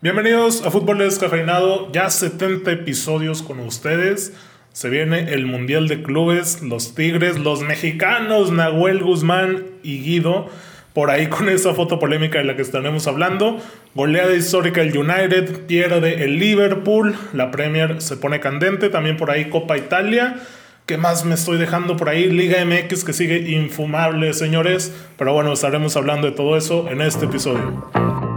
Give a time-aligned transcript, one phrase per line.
[0.00, 4.32] Bienvenidos a Fútbol Descafeinado, ya 70 episodios con ustedes.
[4.72, 10.46] Se viene el Mundial de Clubes, los Tigres, los mexicanos, Nahuel Guzmán y Guido.
[10.94, 13.60] Por ahí con esa foto polémica de la que estaremos hablando.
[13.96, 19.50] Goleada histórica el United, pierde el Liverpool, la Premier se pone candente, también por ahí
[19.50, 20.36] Copa Italia.
[20.86, 22.30] ¿Qué más me estoy dejando por ahí?
[22.30, 24.92] Liga MX que sigue infumable, señores.
[25.16, 28.27] Pero bueno, estaremos hablando de todo eso en este episodio.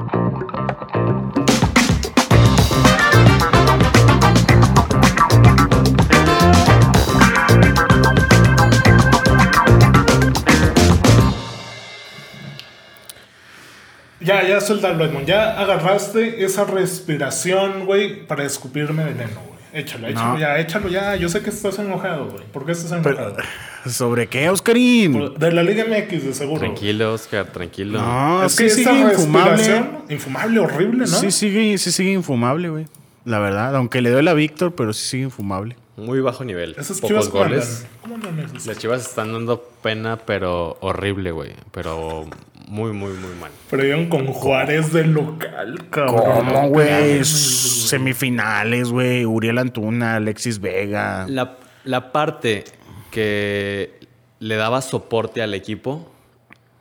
[14.52, 15.26] Ya, suéltalo, Edmond.
[15.26, 19.52] Ya agarraste esa respiración, güey, para escupirme veneno, güey.
[19.74, 20.40] Échalo, échalo No.
[20.40, 21.16] ya, échalo ya.
[21.16, 22.44] Yo sé que estás enojado, güey.
[22.52, 23.38] ¿Por qué estás enojado?
[23.86, 25.34] ¿Sobre qué, Oscarín?
[25.38, 26.60] De la Liga MX, de seguro.
[26.60, 28.02] Tranquilo, Oscar, tranquilo.
[28.02, 29.84] No, Es sí que sigue infumable.
[30.10, 31.08] infumable, horrible, ¿no?
[31.08, 32.86] Sí sigue, sí sigue infumable, güey.
[33.24, 35.78] La verdad, aunque le doy la Víctor, pero sí sigue infumable.
[35.96, 36.76] Muy bajo nivel.
[36.78, 37.86] Esas Pocos chivas ¿cómo goles.
[38.02, 38.66] ¿Cómo andan esas?
[38.66, 41.52] Las chivas están dando pena, pero horrible, güey.
[41.72, 42.26] Pero
[42.72, 43.52] muy, muy, muy mal.
[43.70, 46.46] Perdieron con Juárez de local, cabrón.
[46.46, 47.22] ¿Cómo, güey?
[47.26, 49.26] Semifinales, güey.
[49.26, 51.26] Uriel Antuna, Alexis Vega.
[51.28, 52.64] La, la parte
[53.12, 54.00] que
[54.40, 56.14] le daba soporte al equipo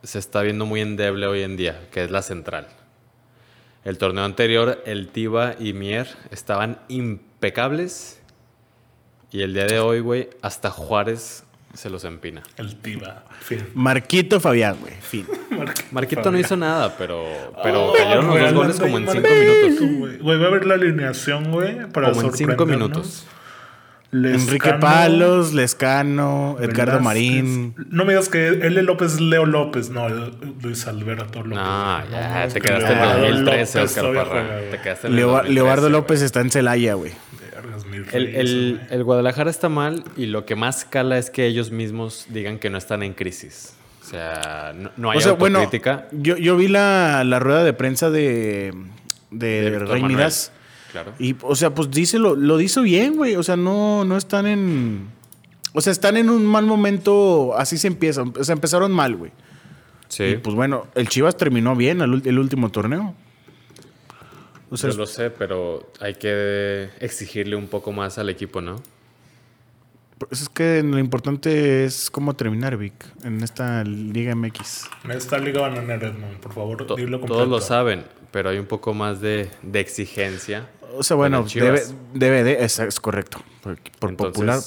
[0.01, 2.69] se está viendo muy endeble hoy en día, que es la central.
[3.83, 8.21] El torneo anterior, el Tiva y Mier estaban impecables.
[9.29, 12.43] Y el día de hoy, güey, hasta Juárez se los empina.
[12.55, 13.25] El Tiva.
[13.41, 13.67] Fin.
[13.73, 14.93] Marquito Fabián, güey.
[15.01, 15.27] Fin.
[15.91, 17.23] Marquito no hizo nada, pero,
[17.63, 20.19] pero Oh, cayeron los dos goles como en cinco minutos.
[20.19, 20.39] güey.
[20.39, 22.89] Va a ver la alineación, güey, para Como en cinco sorprendernos.
[22.89, 23.25] minutos.
[24.13, 27.01] Enrique Lescano, Palos, Lescano, Edgardo Velázquez.
[27.01, 27.75] Marín.
[27.89, 28.81] No me digas que L.
[28.83, 29.89] López es Leo López.
[29.89, 30.09] No,
[30.61, 31.55] Luis Alberto López.
[31.57, 34.59] No, ya, mames, te que quedaste en Leo 2013, López Oscar Parra.
[34.69, 35.89] Te quedaste en el Leo- 2013, Leobardo.
[35.89, 37.13] López está en Celaya, güey.
[38.11, 42.25] El, el- el Guadalajara está mal y lo que más cala es que ellos mismos
[42.29, 43.75] digan que no están en crisis.
[44.01, 45.69] O sea, no, no hay O sea, bueno,
[46.11, 48.73] yo, yo vi la, la rueda de prensa de,
[49.29, 50.01] de, de Rey.
[50.91, 51.13] Claro.
[51.19, 53.35] Y, o sea, pues dice, lo, lo hizo bien, güey.
[53.35, 55.07] O sea, no, no están en.
[55.73, 57.53] O sea, están en un mal momento.
[57.55, 58.23] Así se empieza.
[58.23, 59.31] O sea, empezaron mal, güey.
[60.09, 63.15] Sí, Y pues bueno, el Chivas terminó bien el, el último torneo.
[64.69, 68.81] O sea, yo lo sé, pero hay que exigirle un poco más al equipo, ¿no?
[70.29, 72.93] Pues es que lo importante es cómo terminar, Vic,
[73.23, 74.85] en esta Liga MX.
[75.05, 77.33] En esta liga bananera, Edmond, por favor, To- dilo completo.
[77.43, 80.69] todos lo saben, pero hay un poco más de, de exigencia.
[80.97, 81.81] O sea, bueno, debe,
[82.13, 82.63] debe de.
[82.63, 83.39] Es, es correcto.
[83.63, 84.59] Por, por Entonces, popular.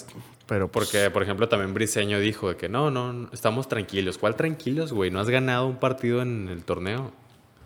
[0.46, 4.18] Pero pues, Porque, por ejemplo, también Briseño dijo de que no, no, estamos tranquilos.
[4.18, 5.10] ¿Cuál tranquilos, güey?
[5.10, 7.12] No has ganado un partido en el torneo.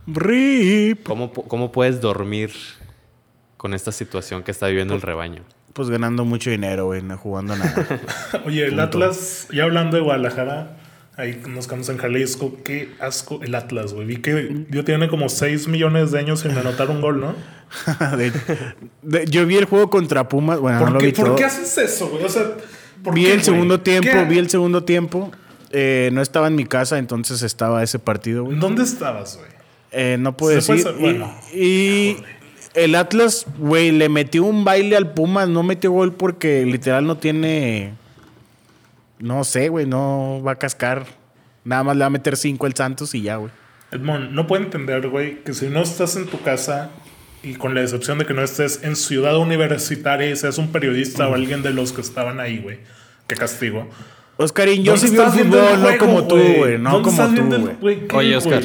[0.07, 1.03] Rip.
[1.05, 2.51] ¿Cómo, cómo puedes dormir
[3.57, 5.43] con esta situación que está viviendo el rebaño?
[5.79, 7.87] Pues ganando mucho dinero, güey, no jugando nada.
[8.45, 10.77] Oye, el Atlas, ya hablando de Guadalajara,
[11.17, 14.07] ahí nos quedamos en Jalisco, qué asco el Atlas, güey.
[14.07, 17.35] Vi que yo tiene como 6 millones de años sin anotar un gol, ¿no?
[18.17, 18.33] De-
[19.03, 20.59] de- yo vi el juego contra Pumas.
[20.59, 21.37] Bueno, no ¿Por, lo qué, vi por todo.
[21.37, 22.25] qué haces eso, güey?
[22.25, 22.43] O sea,
[23.05, 23.45] ¿por Vi qué, el güey?
[23.45, 24.25] segundo tiempo, ¿Qué?
[24.25, 25.31] vi el segundo tiempo.
[25.71, 28.59] Eh, no estaba en mi casa, entonces estaba ese partido, güey.
[28.59, 29.51] ¿Dónde estabas, güey?
[29.93, 30.93] Eh, no puedo Se puede decir.
[30.93, 31.35] saber, Y- bueno.
[31.55, 32.17] y
[32.75, 35.49] el Atlas, güey, le metió un baile al Pumas.
[35.49, 37.95] No metió gol porque literal no tiene.
[39.19, 41.07] No sé, güey, no va a cascar.
[41.65, 43.53] Nada más le va a meter cinco el Santos y ya, güey.
[43.91, 46.91] Edmond, no puedo entender, güey, que si no estás en tu casa
[47.43, 51.29] y con la excepción de que no estés en ciudad universitaria y seas un periodista
[51.29, 52.81] o alguien de los que estaban ahí, güey,
[53.27, 53.89] qué castigo.
[54.41, 56.79] Oscarín, yo ¿Dónde sí veo el fútbol, no como tú, güey.
[56.79, 57.99] No ¿Dónde como estás tú, güey.
[58.15, 58.63] Oye, Oscar.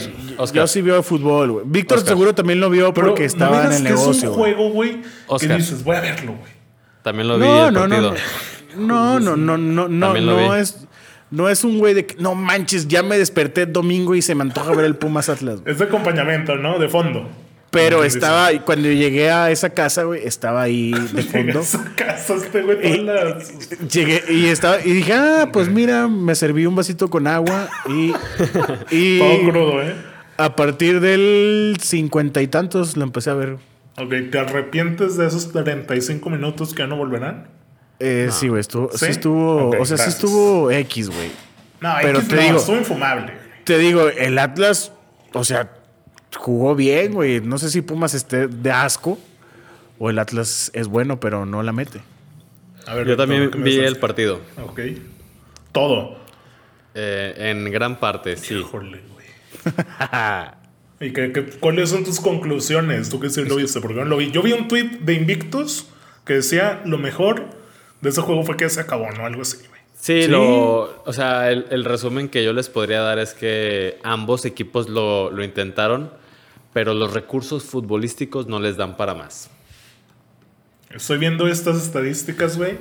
[0.54, 1.66] Yo sí veo el fútbol, güey.
[1.68, 2.14] Víctor Oscar.
[2.14, 4.12] seguro también lo vio Pero porque no estaba en el que negocio.
[4.12, 4.54] Es un güey.
[4.54, 5.58] juego, güey, que Oscar.
[5.58, 6.52] dices, voy a verlo, güey.
[7.02, 8.14] También lo vi No, el no, no, partido.
[8.78, 10.86] no, no, no, no, no, no es,
[11.32, 14.44] no es un güey de que, no manches, ya me desperté domingo y se me
[14.44, 15.62] antoja ver el Pumas Atlas.
[15.62, 15.74] güey.
[15.74, 16.78] Es de acompañamiento, ¿no?
[16.78, 17.28] De fondo.
[17.74, 21.60] Pero estaba, cuando llegué a esa casa, güey, estaba ahí de fondo.
[21.62, 23.70] Esa casa, este güey, las...
[23.92, 28.14] Llegué y estaba, y dije, ah, pues mira, me serví un vasito con agua y,
[28.92, 29.96] y Todo crudo, ¿eh?
[30.38, 33.58] a partir del cincuenta y tantos lo empecé a ver.
[33.98, 37.48] Ok, ¿te arrepientes de esos 35 minutos que ya no volverán?
[38.00, 39.12] Eh, Sí, güey, estuvo, sí, ¿Sí?
[39.12, 40.02] estuvo, o sea, gracias.
[40.04, 41.30] sí estuvo X, güey.
[41.82, 43.34] No, Pero X te no, digo- estuvo infumable.
[43.64, 44.92] Te digo, el Atlas,
[45.34, 45.72] o sea,
[46.38, 47.42] jugó bien, güey.
[47.42, 49.18] No sé si Pumas esté de asco
[50.00, 52.02] o el Atlas es bueno, pero no la mete.
[52.86, 54.42] A ver, Yo también ¿qué vi estás- el partido.
[54.66, 54.80] Ok.
[55.72, 56.18] Todo.
[56.96, 58.56] Eh, en gran parte, sí.
[58.56, 59.26] Híjole, güey.
[61.00, 63.10] ¿Y que, que- cuáles son tus conclusiones?
[63.10, 63.80] ¿Tú qué sí lo viste?
[63.82, 64.32] Porque yo no lo vi.
[64.32, 65.88] Yo vi un tweet de Invictus
[66.26, 67.46] que decía lo mejor
[68.02, 69.26] de ese juego fue que se acabó, ¿no?
[69.26, 69.82] Algo así, güey.
[69.96, 70.28] Sí, Sí.
[70.28, 74.90] Lo, o sea, el, el resumen que yo les podría dar es que ambos equipos
[74.90, 76.12] lo, lo intentaron,
[76.74, 79.50] pero los recursos futbolísticos no les dan para más.
[80.90, 82.78] Estoy viendo estas estadísticas, güey.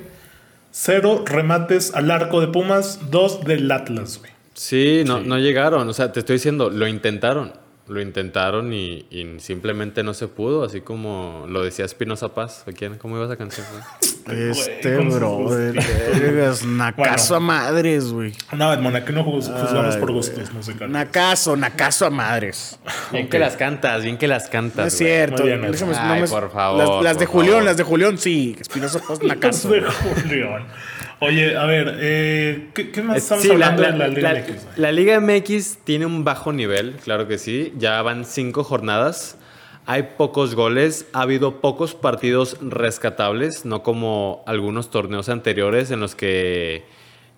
[0.71, 4.33] Cero remates al arco de Pumas, dos del Atlas, güey.
[4.55, 5.89] Sí, no, no llegaron.
[5.89, 7.53] O sea, te estoy diciendo, lo intentaron.
[7.89, 12.65] Lo intentaron y, y simplemente no se pudo, así como lo decía Espinosa Paz.
[12.69, 12.97] ¿A quién?
[12.97, 13.67] ¿Cómo iba esa canción?
[14.25, 14.49] güey?
[14.49, 14.89] Este
[16.21, 18.33] vergas, Nacaso a madres, güey.
[18.53, 20.91] No, Edmond, aquí no juz- juzgamos Ay, por gustos musicales.
[20.91, 22.79] Nacaso, Nacaso a madres.
[23.11, 24.77] Bien que las cantas, bien que las cantas.
[24.77, 25.09] No es güey.
[25.11, 25.43] cierto.
[25.45, 28.57] Bien, déjame- Ay, me- por favor, Las, las de Julián, las de Julián, sí.
[28.61, 29.69] Espinosa Paz, Nacaso.
[29.71, 30.67] de Julián.
[31.25, 34.41] Oye, a ver, eh, ¿qué, qué más Es- estamos sí, hablando de la Liga la-
[34.41, 34.67] MX?
[34.79, 37.73] la Liga MX tiene un bajo nivel, claro que sí.
[37.79, 39.39] Ya van cinco jornadas.
[39.87, 46.15] Hay pocos goles, ha habido pocos partidos rescatables, no como algunos torneos anteriores en los
[46.17, 46.85] que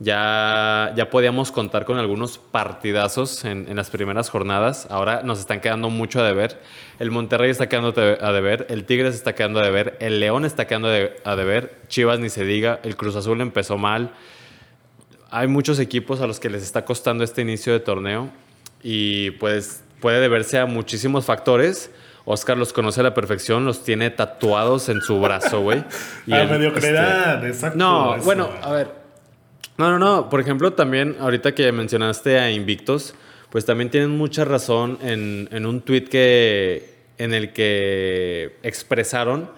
[0.00, 4.86] ya, ya podíamos contar con algunos partidazos en, en las primeras jornadas.
[4.90, 6.60] Ahora nos están quedando mucho a deber.
[6.98, 10.66] El Monterrey está quedando a deber, el Tigres está quedando a deber, el León está
[10.66, 14.12] quedando a deber, Chivas ni se diga, el Cruz Azul empezó mal
[15.34, 18.30] hay muchos equipos a los que les está costando este inicio de torneo
[18.84, 21.90] y pues puede deberse a muchísimos factores.
[22.24, 25.84] Oscar los conoce a la perfección, los tiene tatuados en su brazo, güey.
[26.26, 27.76] La mediocridad, este, exacto.
[27.76, 28.24] No, eso.
[28.24, 29.03] bueno, a ver.
[29.76, 30.28] No, no, no.
[30.28, 33.14] Por ejemplo, también ahorita que mencionaste a Invictos,
[33.50, 39.50] pues también tienen mucha razón en, en un tweet que, en el que expresaron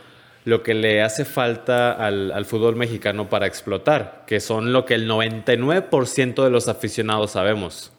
[0.45, 4.95] lo que le hace falta al, al fútbol mexicano para explotar, que son lo que
[4.95, 7.93] el 99% de los aficionados sabemos.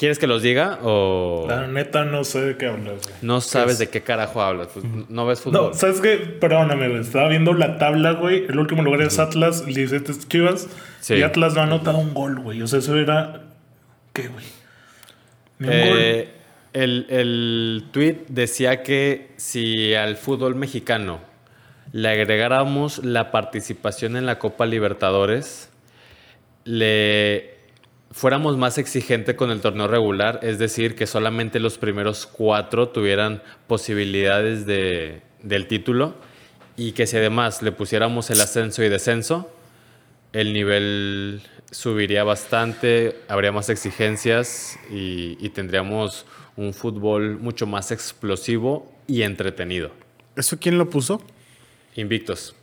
[0.00, 3.14] ¿Quieres que los diga o La neta no sé de qué hablas, güey.
[3.20, 4.68] no sabes de qué carajo hablas?
[4.72, 5.72] Pues, no ves fútbol.
[5.72, 6.16] No, ¿sabes qué?
[6.16, 7.02] Perdóname, güey.
[7.02, 8.46] Estaba viendo la tabla, güey.
[8.46, 10.68] El último lugar es Atlas, 17 es Chivas.
[11.00, 11.16] Sí.
[11.16, 12.62] Y Atlas no ha anotado un gol, güey.
[12.62, 13.42] O sea, eso era...
[14.14, 14.46] ¿Qué, güey?
[15.58, 16.28] Ni un Eh,
[16.72, 21.20] el, el tweet decía que si al fútbol mexicano
[21.92, 25.68] le agregáramos la participación en la Copa Libertadores,
[26.64, 27.59] le
[28.10, 33.42] fuéramos más exigente con el torneo regular, es decir, que solamente los primeros cuatro tuvieran
[33.66, 36.14] posibilidades de, del título
[36.76, 39.50] y que si además le pusiéramos el ascenso y descenso,
[40.32, 46.26] el nivel subiría bastante, habría más exigencias y, y tendríamos
[46.56, 49.90] un fútbol mucho más explosivo y entretenido.
[50.36, 51.22] ¿Eso quién lo puso?
[51.96, 52.54] Invictos.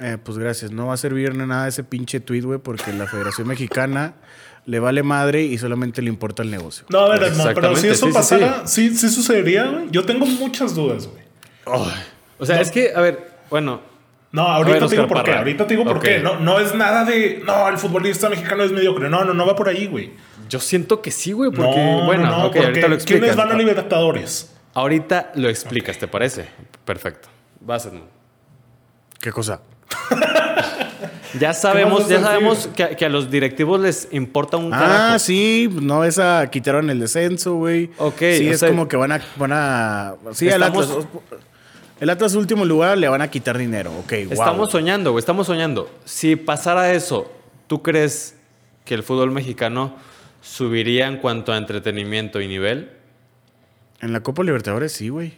[0.00, 0.70] Eh, pues gracias.
[0.70, 4.14] No va a servir de nada ese pinche tweet, güey, porque la Federación Mexicana
[4.68, 6.84] le vale madre y solamente le importa el negocio.
[6.90, 9.86] No, a ver, Edmond, pero si eso sí, sí, pasara, sí, sí, sucedería, güey.
[9.90, 11.24] Yo tengo muchas dudas, güey.
[12.38, 13.80] O sea, es que, a ver, bueno,
[14.30, 15.32] No, ahorita ver, te digo por qué.
[15.32, 16.18] Ahorita te digo por qué.
[16.18, 17.42] No, no es nada de.
[17.46, 19.08] No, el futbolista mexicano es mediocre.
[19.08, 20.10] No, no, no va por ahí, güey.
[20.50, 23.20] yo siento que sí, güey, porque, no, bueno, no, no, porque ahorita lo explicas.
[23.20, 24.54] ¿Quiénes van a Libertadores?
[24.74, 26.46] Ahorita lo explicas, ¿te parece?
[26.84, 27.28] Perfecto.
[27.60, 28.04] Vas, Edmund.
[29.18, 29.62] ¿Qué cosa?
[31.38, 35.18] Ya sabemos, ya sabemos que, a- que a los directivos les importa un Ah, carajo.
[35.18, 37.90] sí, no, esa quitaron el descenso, güey.
[37.98, 39.20] Ok, Sí, es sea, como que van a.
[39.36, 41.06] Van a sí, estamos- Atlas.
[42.00, 43.90] El Atlas último lugar le van a quitar dinero.
[43.98, 44.32] Ok, wow.
[44.32, 45.90] Estamos soñando, güey, estamos soñando.
[46.04, 47.30] Si pasara eso,
[47.66, 48.36] ¿tú crees
[48.84, 49.96] que el fútbol mexicano
[50.40, 52.92] subiría en cuanto a entretenimiento y nivel?
[54.00, 55.34] En la Copa Libertadores sí, güey.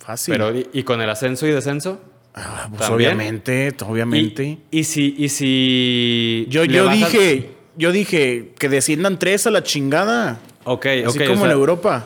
[0.00, 0.32] Fácil.
[0.34, 2.00] Pero, ¿y, y con el ascenso y descenso?
[2.34, 3.10] Ah, pues ¿También?
[3.12, 4.58] obviamente, obviamente.
[4.70, 9.50] Y, y si, y si yo yo bajas- dije, yo dije que desciendan tres a
[9.50, 10.38] la chingada.
[10.64, 12.04] Ok, Así como o sea, en Europa.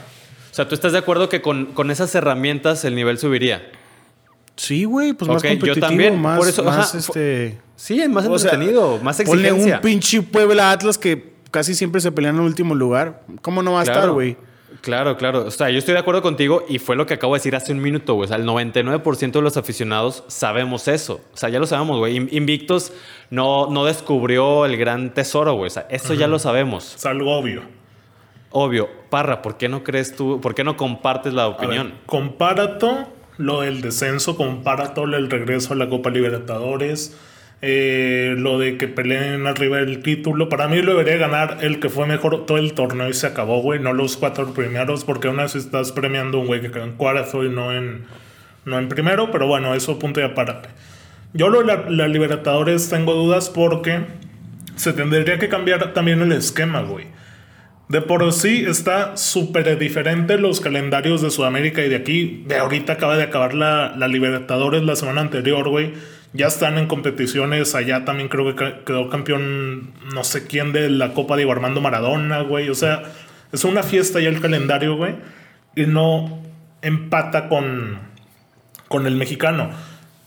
[0.50, 3.70] O sea, ¿tú estás de acuerdo que con, con esas herramientas el nivel subiría?
[4.56, 7.58] Sí, güey, pues más Ok, yo competitivo, también, más, por eso, más ajá, este.
[7.76, 8.56] Sí, más o sea,
[9.02, 9.76] más Ponle exigencia.
[9.76, 13.24] un pinche Puebla Atlas que casi siempre se pelean en el último lugar.
[13.42, 14.36] ¿Cómo no va a estar, güey?
[14.84, 15.46] Claro, claro.
[15.46, 17.72] O sea, yo estoy de acuerdo contigo y fue lo que acabo de decir hace
[17.72, 18.26] un minuto, güey.
[18.26, 21.22] O sea, el 99% de los aficionados sabemos eso.
[21.32, 22.16] O sea, ya lo sabemos, güey.
[22.16, 22.92] In- Invictos
[23.30, 25.68] no, no descubrió el gran tesoro, güey.
[25.68, 26.96] O sea, eso ya lo sabemos.
[26.96, 27.62] Es algo obvio.
[28.50, 28.88] Obvio.
[29.08, 31.94] Parra, ¿por qué no crees tú, por qué no compartes la A ver, opinión?
[32.06, 37.16] comparato lo del descenso, comparato el regreso a la Copa Libertadores,
[37.66, 40.50] eh, lo de que peleen arriba del título.
[40.50, 43.62] Para mí lo debería ganar el que fue mejor todo el torneo y se acabó,
[43.62, 46.92] güey, no los cuatro primeros, porque aún así estás premiando un güey que quedó en
[46.92, 48.04] cuarto y no en,
[48.66, 50.68] no en primero, pero bueno, eso punto y aparte.
[51.32, 54.00] Yo lo de la Libertadores tengo dudas porque
[54.76, 57.06] se tendría que cambiar también el esquema, güey.
[57.88, 62.44] De por sí está súper diferente los calendarios de Sudamérica y de aquí.
[62.46, 65.92] De ahorita acaba de acabar la, la Libertadores la semana anterior, güey.
[66.34, 67.74] Ya están en competiciones.
[67.74, 72.42] Allá también creo que quedó campeón no sé quién de la Copa de Armando Maradona,
[72.42, 72.68] güey.
[72.68, 73.04] O sea,
[73.52, 75.14] es una fiesta ya el calendario, güey.
[75.76, 76.42] Y no
[76.82, 77.98] empata con,
[78.88, 79.70] con el mexicano.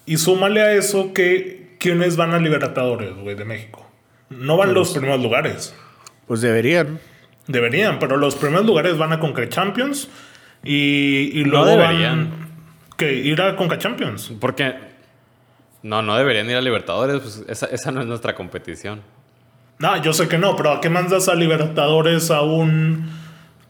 [0.05, 3.85] Y súmale a eso que quienes van a Libertadores, güey, de México.
[4.29, 5.75] No van los primeros lugares.
[6.25, 6.99] Pues deberían.
[7.47, 10.09] Deberían, pero los primeros lugares van a Conca Champions
[10.63, 12.29] y, y No luego deberían.
[12.29, 12.47] van
[12.97, 14.33] que ir a Conca Champions.
[14.39, 14.73] Porque
[15.87, 19.01] no, no deberían ir a Libertadores, pues esa, esa no es nuestra competición.
[19.79, 23.09] No, yo sé que no, pero ¿a qué mandas a Libertadores a un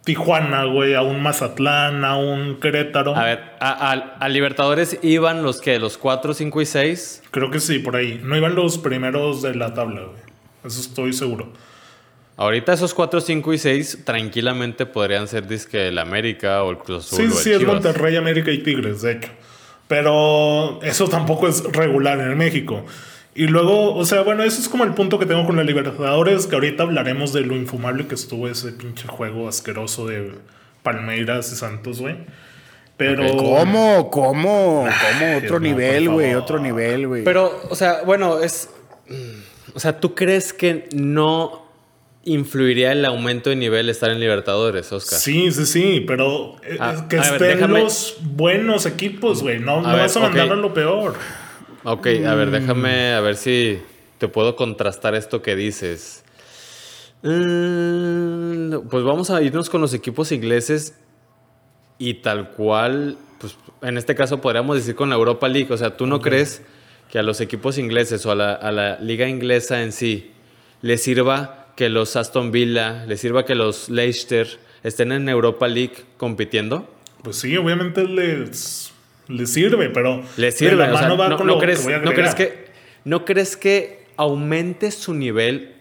[0.06, 3.14] Tijuana, güey, a un Mazatlán, a un Querétaro?
[3.16, 7.24] A ver, a, a- a Libertadores iban los que, los 4, 5 y 6.
[7.32, 8.22] Creo que sí, por ahí.
[8.24, 10.18] No iban los primeros de la tabla, güey.
[10.64, 11.52] Eso estoy seguro.
[12.38, 17.08] Ahorita esos 4, 5 y 6 tranquilamente podrían ser disque el América o el Cruz
[17.12, 17.68] Azul Sí, o el sí, es.
[17.68, 19.30] Monterrey, América y Tigres, de hecho.
[19.88, 22.84] Pero eso tampoco es regular en México.
[23.34, 26.48] Y luego, o sea, bueno, eso es como el punto que tengo con la Libertadores,
[26.48, 30.32] que ahorita hablaremos de lo infumable que estuvo ese pinche juego asqueroso de
[30.82, 32.18] Palmeiras y Santos, güey.
[32.98, 33.38] Pero...
[33.38, 34.10] ¿Cómo?
[34.10, 34.88] ¿Cómo?
[34.88, 35.38] ¿Cómo?
[35.38, 36.34] Otro no, nivel, güey.
[36.34, 37.24] Otro nivel, güey.
[37.24, 38.72] Pero, o sea, bueno, es.
[39.76, 41.67] O sea, ¿tú crees que no
[42.28, 45.18] influiría el aumento de nivel estar en Libertadores, Oscar?
[45.20, 49.60] Sí, sí, sí, pero eh, Ah, que ver, estén déjame- los buenos equipos, güey.
[49.60, 51.16] No, no ver, vas a mandar a lo peor.
[51.84, 53.80] Ok, a ver, déjame a ver si
[54.18, 56.24] te puedo contrastar esto que dices.
[57.24, 60.96] Mm, pues vamos a irnos con los equipos ingleses
[61.98, 65.74] y tal cual, pues en este caso podríamos decir con la Europa League.
[65.74, 66.62] O sea, ¿tú no crees
[67.12, 70.32] que a los equipos ingleses o a la, a la liga inglesa en sí
[70.82, 75.94] les sirva que los Aston Villa, les sirva que los Leicester estén en Europa League
[76.18, 76.90] compitiendo?
[77.24, 78.92] Pues sí, obviamente les,
[79.30, 80.24] les sirve, pero...
[80.36, 80.76] Le de sirve.
[80.76, 82.36] la o sea, mano va no, con no lo que crees, voy a no crees
[82.36, 82.68] que
[83.08, 85.76] ¿No crees que aumente su nivel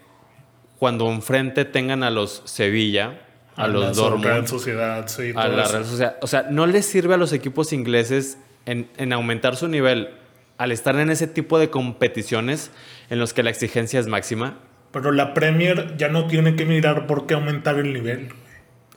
[0.79, 3.21] cuando enfrente tengan a los Sevilla,
[3.57, 5.67] a, la los Real Dortmund, Sociedad, sí, a la.
[5.67, 6.19] Real Sociedad?
[6.23, 10.11] O sea, ¿no les sirve a los equipos ingleses en, en aumentar su nivel
[10.57, 12.71] al estar en ese tipo de competiciones
[13.11, 14.61] en los que la exigencia es máxima?
[14.97, 18.29] Pero la Premier ya no tiene que mirar por qué aumentar el nivel.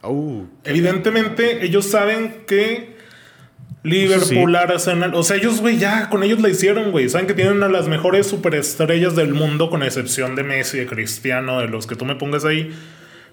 [0.02, 2.96] Uh, Evidentemente, ellos saben que
[3.84, 7.10] Liverpool, Arsenal, o sea, ellos, güey, ya con ellos la hicieron, güey.
[7.10, 11.60] Saben que tienen a las mejores superestrellas del mundo, con excepción de Messi, de Cristiano,
[11.60, 12.74] de los que tú me pongas ahí.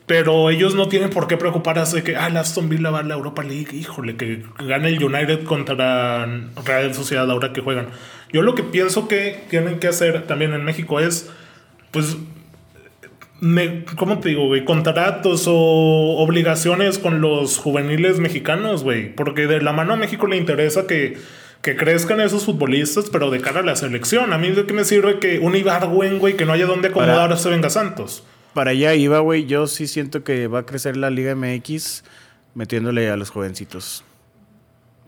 [0.06, 3.04] Pero ellos no tienen por qué preocuparse de que, ah, el Aston Villa va a
[3.04, 3.76] la Europa League.
[3.76, 6.26] Híjole, que gane el United contra
[6.64, 7.90] Real Sociedad ahora que juegan.
[8.32, 11.30] Yo lo que pienso que tienen que hacer también en México es,
[11.92, 12.16] pues,
[13.40, 14.64] ne- ¿cómo te digo, güey?
[14.64, 19.14] Contratos o obligaciones con los juveniles mexicanos, güey.
[19.14, 21.16] Porque de la mano a México le interesa que,
[21.62, 24.32] que crezcan esos futbolistas, pero de cara a la selección.
[24.32, 27.12] A mí de qué me sirve que un Ibargüen, güey, que no haya dónde Para-
[27.12, 28.24] acomodarse venga Santos.
[28.54, 29.46] para allá iba, güey.
[29.46, 32.04] Yo sí siento que va a crecer la Liga MX
[32.54, 34.02] metiéndole a los jovencitos.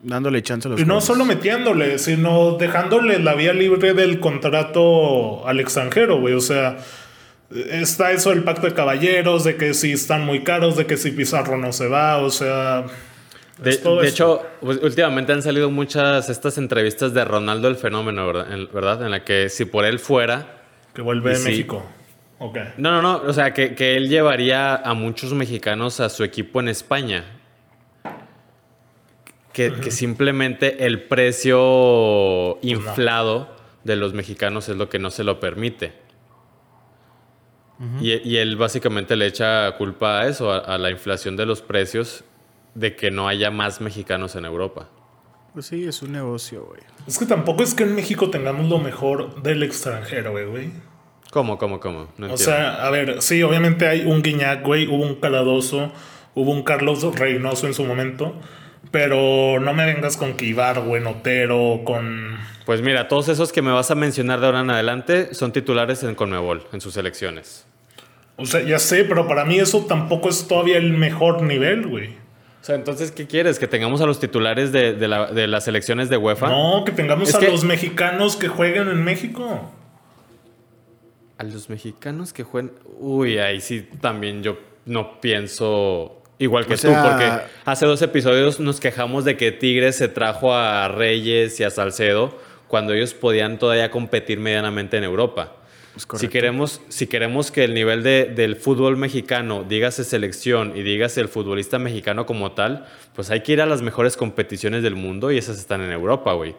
[0.02, 5.46] Dándole chance a los Y no solo metiéndole, sino dejándole la vía libre del contrato
[5.48, 6.34] al extranjero, güey.
[6.34, 6.76] O sea,
[7.50, 11.10] está eso del pacto de caballeros, de que si están muy caros, de que si
[11.10, 12.86] Pizarro no se va, o sea...
[13.58, 13.72] De,
[14.06, 18.52] hecho, pues, últimamente han salido muchas estas entrevistas de Ronaldo el Fenómeno, ¿verdad?
[18.52, 19.02] En, ¿verdad?
[19.02, 20.62] En la que si por él fuera,
[20.94, 21.48] Que vuelve a sí.
[21.48, 21.84] México.
[22.76, 23.16] No, no, no.
[23.28, 27.24] O sea, que, que él llevaría a muchos mexicanos a su equipo en España.
[29.52, 35.40] Que, que simplemente el precio inflado de los mexicanos es lo que no se lo
[35.40, 35.92] permite.
[38.00, 41.62] Y, y él básicamente le echa culpa a eso, a, a la inflación de los
[41.62, 42.24] precios,
[42.74, 44.88] de que no haya más mexicanos en Europa.
[45.54, 46.80] Pues sí, es un negocio, güey.
[47.06, 50.70] Es que tampoco es que en México tengamos lo mejor del extranjero, güey, güey.
[51.30, 52.08] ¿Cómo, cómo, cómo?
[52.16, 52.36] No O entiendo.
[52.38, 55.92] sea, a ver, sí, obviamente hay un Guiñac, güey, hubo un Caladoso,
[56.34, 58.34] hubo un Carlos Reynoso en su momento,
[58.90, 62.36] pero no me vengas con que Ibargüen, Otero, con...
[62.64, 66.02] Pues mira, todos esos que me vas a mencionar de ahora en adelante son titulares
[66.02, 67.66] en Conmebol, en sus selecciones.
[68.36, 72.10] O sea, ya sé, pero para mí eso tampoco es todavía el mejor nivel, güey.
[72.60, 73.58] O sea, entonces, ¿qué quieres?
[73.58, 76.48] ¿Que tengamos a los titulares de, de la- de las selecciones de UEFA?
[76.48, 79.70] No, que tengamos Es a que- los mexicanos que jueguen en México.
[81.38, 82.72] A los mexicanos que juegan.
[82.98, 87.30] Uy, ahí sí también yo no pienso igual que O sea- tú, porque
[87.64, 92.36] hace dos episodios nos quejamos de que Tigres se trajo a Reyes y a Salcedo
[92.68, 95.54] cuando ellos podían todavía competir medianamente en Europa.
[96.14, 101.20] Si queremos, si queremos que el nivel de- del fútbol mexicano, dígase selección y dígase
[101.20, 105.32] el futbolista mexicano como tal, pues hay que ir a las mejores competiciones del mundo
[105.32, 106.54] y esas están en Europa, güey.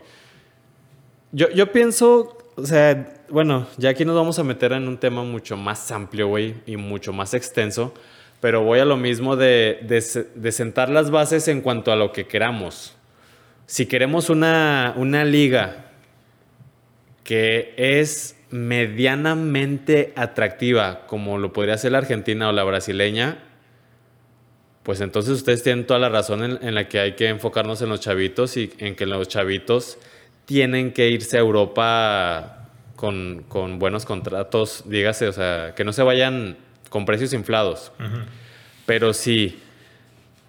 [1.32, 5.24] Yo, yo pienso, o sea, bueno, ya aquí nos vamos a meter en un tema
[5.24, 7.94] mucho más amplio, güey, y mucho más extenso,
[8.42, 12.12] pero voy a lo mismo de, de de sentar las bases en cuanto a lo
[12.12, 12.96] que queramos.
[13.66, 15.92] Si queremos una, una liga
[17.24, 23.44] que es medianamente atractiva, como lo podría ser la argentina o la brasileña,
[24.82, 27.90] pues entonces ustedes tienen toda la razón en, en la que hay que enfocarnos en
[27.90, 30.00] los chavitos y en que los chavitos
[30.46, 36.02] tienen que irse a Europa con, con buenos contratos, dígase, o sea, que no se
[36.02, 36.58] vayan
[36.90, 37.92] con precios inflados.
[38.86, 39.60] Pero si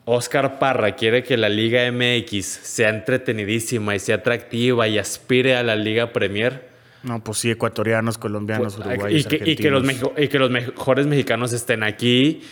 [0.05, 5.63] Oscar Parra quiere que la Liga MX sea entretenidísima y sea atractiva y aspire a
[5.63, 6.69] la Liga Premier,
[7.03, 10.13] No, pues sí, ecuatorianos, colombianos, pues, uruguayos, y, que, y que los argentinos.
[10.13, 12.43] mejo- y que los mejores mexicanos estén aquí.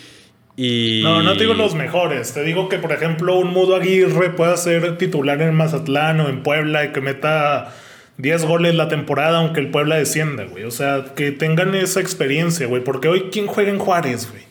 [0.56, 1.02] Y...
[1.04, 2.32] No, no te digo los mejores.
[2.34, 6.42] Te digo que, por ejemplo, un Mudo Aguirre pueda ser titular en Mazatlán o en
[6.42, 7.74] Puebla y que meta
[8.18, 10.64] 10 goles la temporada aunque el Puebla descienda, güey.
[10.64, 12.82] O sea, que tengan esa experiencia, güey.
[12.82, 14.42] Porque hoy, ¿quién juega en Juárez, güey?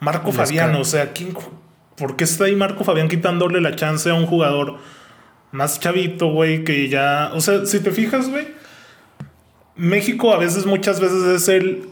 [0.00, 1.34] Marco Les Fabián, o sea, ¿quién,
[1.96, 4.78] ¿por qué está ahí Marco Fabián quitándole la chance a un jugador
[5.52, 6.64] más chavito, güey?
[6.64, 7.30] Que ya.
[7.32, 8.48] O sea, si te fijas, güey.
[9.76, 11.88] México a veces, muchas veces es el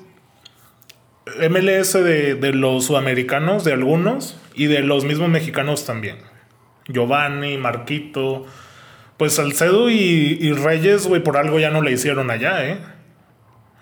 [1.51, 6.17] MLS de, de los sudamericanos, de algunos, y de los mismos mexicanos también.
[6.89, 8.47] Giovanni, Marquito,
[9.17, 12.79] pues Salcedo y, y Reyes, güey, por algo ya no le hicieron allá, ¿eh?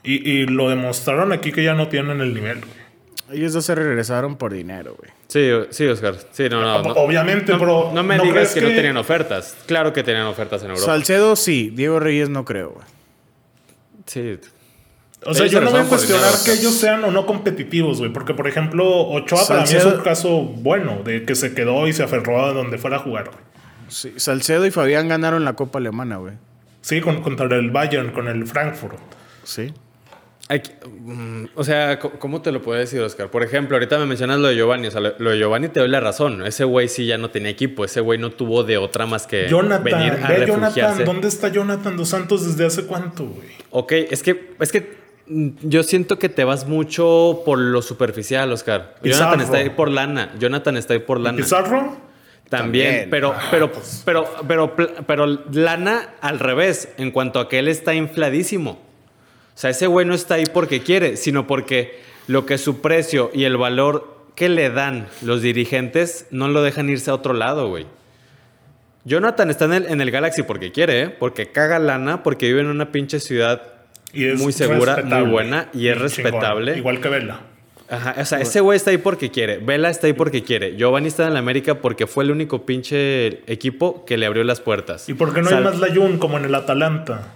[0.04, 2.82] Y, y lo demostraron aquí que ya no tienen el nivel, güey.
[3.38, 5.10] Ellos dos se regresaron por dinero, güey.
[5.28, 6.16] Sí, sí, Oscar.
[6.32, 6.82] Sí, no, no.
[6.82, 6.90] no.
[6.94, 9.56] Obviamente, no, pero no me ¿no digas que, no tenían ofertas.
[9.66, 10.84] Claro que tenían ofertas en Europa.
[10.84, 12.86] Salcedo sí, Diego Reyes no creo, güey.
[14.06, 14.38] sí.
[15.24, 17.26] O sea, Ellos yo se no voy a cuestionar dinero, que ellos sean o no
[17.26, 18.12] competitivos, güey.
[18.12, 21.86] Porque, por ejemplo, Ochoa para mí es Salcedo- un caso bueno, de que se quedó
[21.86, 23.38] y se aferró a donde fuera a jugar, güey.
[23.92, 26.34] Sí, Salcedo y Fabián ganaron la Copa Alemana, güey.
[26.80, 28.98] Sí, con, contra el Bayern, con el Frankfurt.
[29.44, 29.72] Sí.
[31.00, 33.30] Mm, o sea, ¿cómo te lo puedo decir, Oscar?
[33.30, 34.88] Por ejemplo, ahorita me mencionas lo de Giovanni.
[34.88, 36.44] O sea, lo, lo de Giovanni te doy la razón.
[36.44, 37.84] Ese güey sí ya no tenía equipo.
[37.84, 41.04] Ese güey no tuvo de otra más que Jonathan, venir a ve Jonathan, refugiarse.
[41.04, 43.48] ¿dónde está Jonathan dos Santos desde hace cuánto, güey?
[43.70, 48.52] Ok, es que, es que mm, yo siento que te vas mucho por lo superficial,
[48.52, 48.96] Oscar.
[49.02, 49.24] Pizarro.
[49.24, 50.32] Jonathan está ahí por lana.
[50.38, 51.36] Jonathan está ahí por lana.
[51.36, 51.96] Pizarro,
[52.52, 53.10] También, También.
[53.10, 53.72] pero, pero,
[54.04, 58.72] pero, pero, pl- pero lana al revés, en cuanto a que él está infladísimo.
[58.72, 63.30] O sea, ese güey no está ahí porque quiere, sino porque lo que su precio
[63.32, 67.68] y el valor que le dan los dirigentes no lo dejan irse a otro lado,
[67.68, 67.86] güey.
[69.04, 71.08] Jonathan está en el, en el Galaxy porque quiere, ¿eh?
[71.08, 73.62] porque caga lana, porque vive en una pinche ciudad
[74.12, 76.76] y es muy segura, muy buena y es respetable.
[76.76, 77.40] igual que Vela.
[77.92, 79.58] Ajá, o sea, ese güey está ahí porque quiere.
[79.58, 80.76] Vela está ahí porque quiere.
[80.76, 84.60] Giovanni está en la América porque fue el único pinche equipo que le abrió las
[84.60, 85.08] puertas.
[85.08, 87.34] ¿Y por qué no Sal- hay más Layun como en el Atalanta?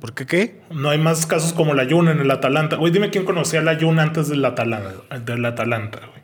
[0.00, 0.60] ¿Por qué qué?
[0.70, 2.76] No hay más casos como Layun en el Atalanta.
[2.76, 6.16] Güey, dime quién conocía a Layun antes del Atalanta, del Atalanta, güey.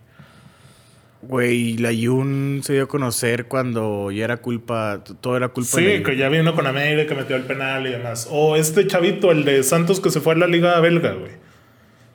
[1.25, 5.85] Güey, la Jun se dio a conocer cuando ya era culpa, todo era culpa Sí,
[5.85, 8.27] de que ya vino con América, que metió el penal y demás.
[8.31, 11.31] O este chavito, el de Santos que se fue a la Liga Belga, güey.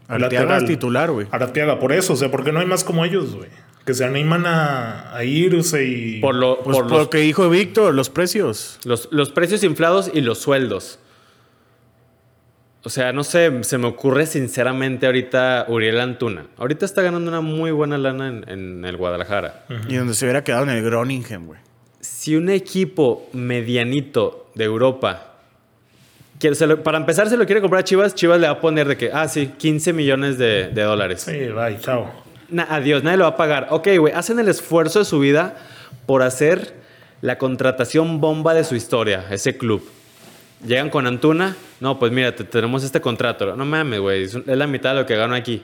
[0.07, 1.27] Arteaga es titular, güey.
[1.31, 3.49] Arteaga, por eso, o sea, porque no hay más como ellos, güey.
[3.85, 6.19] Que se animan a, a irse y.
[6.19, 8.79] Por, lo, Pues por por lo que dijo Víctor, los precios.
[8.83, 10.99] los, los precios inflados y los sueldos.
[12.83, 16.45] O sea, no sé, se me ocurre sinceramente ahorita Uriel Antuna.
[16.57, 19.65] Ahorita está ganando una muy buena lana en, en el Guadalajara.
[19.89, 21.59] Y donde se hubiera quedado en el Groningen, güey.
[21.99, 25.36] Si un equipo medianito de Europa,
[26.41, 28.97] lo- para empezar, se lo quiere comprar a Chivas, Chivas le va a poner de
[28.97, 31.21] que, ah, sí, 15 millones de, de dólares.
[31.21, 32.11] Sí, bye, chao.
[32.49, 33.67] Na- adiós, nadie lo va a pagar.
[33.71, 35.55] Ok, güey, hacen el esfuerzo de su vida
[36.05, 36.75] por hacer
[37.21, 39.83] la contratación bomba de su historia, ese club.
[40.65, 43.55] Llegan con Antuna, no, pues mira, te- tenemos este contrato.
[43.55, 45.63] No mames, güey, es, la mitad de lo que gano aquí.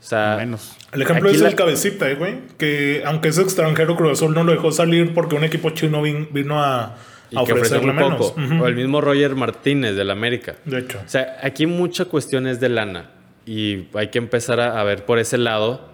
[0.00, 0.76] O sea, Menos.
[0.92, 2.38] El ejemplo es la- el cabecita, eh, güey.
[2.58, 6.28] Que aunque es extranjero, Cruz Azul no lo dejó salir porque un equipo chino vin-
[6.32, 6.96] vino a,
[7.30, 8.34] y a que ofrecerle muy poco.
[8.40, 8.62] Ujú.
[8.64, 10.56] O el mismo Roger Martínez del América.
[10.64, 11.00] De hecho.
[11.04, 13.10] O sea, aquí mucha cuestión es de lana.
[13.46, 15.88] Y hay que empezar a, a ver por ese lado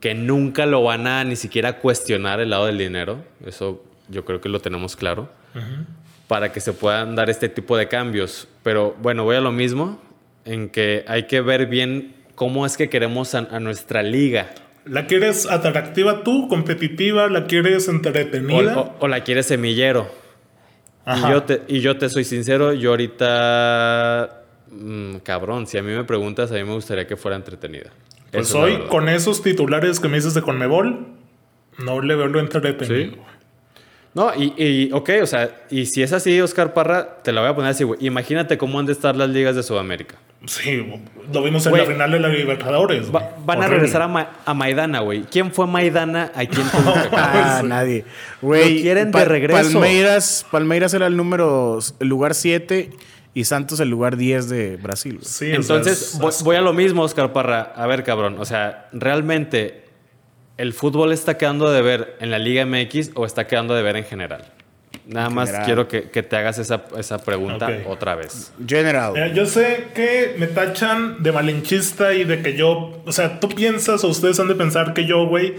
[0.00, 3.24] que nunca lo van a ni siquiera cuestionar el lado del dinero.
[3.46, 5.30] Eso yo creo que lo tenemos claro.
[6.28, 8.48] Para que se puedan dar este tipo de cambios.
[8.62, 10.00] Pero bueno, voy a lo mismo.
[10.44, 14.50] En que hay que ver bien cómo es que queremos a, a nuestra liga.
[14.84, 17.28] ¿La quieres atractiva tú, competitiva?
[17.28, 18.78] ¿La quieres O, entretenida?
[18.78, 20.10] o- o la quieres semillero.
[21.06, 25.92] Y yo, te, y yo te soy sincero, yo ahorita mm, cabrón, si a mí
[25.92, 27.90] me preguntas, a mí me gustaría que fuera entretenida.
[28.30, 31.06] Pues Eso hoy, con esos titulares que me dices de Conmebol,
[31.78, 33.12] no le veo lo entretenido.
[33.12, 33.20] Sí.
[34.14, 37.50] No, y, y, ok, o sea, y si es así, Oscar Parra, te la voy
[37.50, 37.98] a poner así, güey.
[38.06, 40.14] Imagínate cómo han de estar las ligas de Sudamérica.
[40.46, 40.86] Sí,
[41.32, 41.82] lo vimos en Güey.
[41.86, 43.12] la final de la Libertadores.
[43.12, 45.22] Va- van a regresar a, Ma- a Maidana, güey.
[45.22, 47.08] ¿Quién fue Maidana aquí en Toluca?
[47.12, 48.04] Ah, nadie.
[48.42, 49.62] Güey, Lo quieren de regreso.
[49.72, 52.90] Palmeiras, Palmeiras era el número, el lugar 7
[53.32, 55.18] y Santos el lugar 10 de Brasil.
[55.22, 57.72] Sí, o sea, Entonces, es- voy, es- voy a lo mismo, Oscar Parra.
[57.74, 58.36] A ver, cabrón.
[58.38, 59.83] O sea, ¿realmente
[60.56, 63.96] el fútbol está quedando de ver en la Liga MX o está quedando de ver
[63.96, 64.44] en general?
[65.06, 65.66] Nada más general.
[65.66, 68.52] quiero que, que te hagas esa, esa pregunta otra vez.
[68.66, 69.12] General.
[69.12, 73.48] Mira, yo sé que me tachan de malinchista y de que yo, o sea, tú
[73.50, 75.54] piensas o ustedes han de pensar que yo, güey,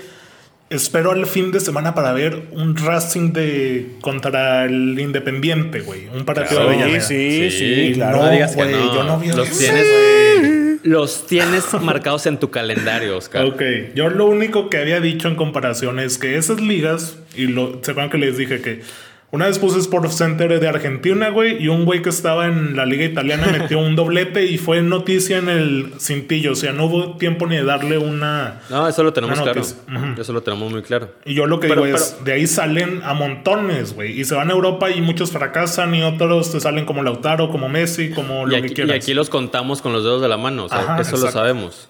[0.72, 6.26] espero al fin de semana para ver un Racing de contra el Independiente, güey, un
[6.26, 6.70] partido Claro.
[6.70, 7.02] de Avellaneda.
[7.02, 8.24] sí, sí, Y claro.
[8.24, 8.96] No digas que no.
[8.96, 9.86] yo no vi Los eso, tienes-
[10.42, 10.55] güey.
[10.86, 13.44] Los tienes marcados en tu calendario, Oscar.
[13.44, 13.62] Ok,
[13.96, 17.92] yo lo único que había dicho en comparación es que esas ligas, y lo, se
[17.92, 18.82] acuerdan que les dije que
[19.36, 22.86] una vez puse Sport Center de Argentina, güey, y un güey que estaba en la
[22.86, 27.18] liga italiana metió un doblete y fue noticia en el cintillo, o sea, no hubo
[27.18, 28.62] tiempo ni de darle una...
[28.70, 29.62] No, eso lo tenemos claro.
[29.62, 31.12] Eso lo tenemos muy claro.
[31.26, 34.34] Y yo lo que Pero- digo es, de ahí salen a montones, güey, y se
[34.36, 38.48] van a Europa y muchos fracasan y otros te salen como Lautaro, como Messi, como
[38.48, 38.96] Y lo aquí, que y quieras.
[38.96, 41.90] aquí los contamos con los dedos de la mano, o sea, Ajá, eso lo sabemos.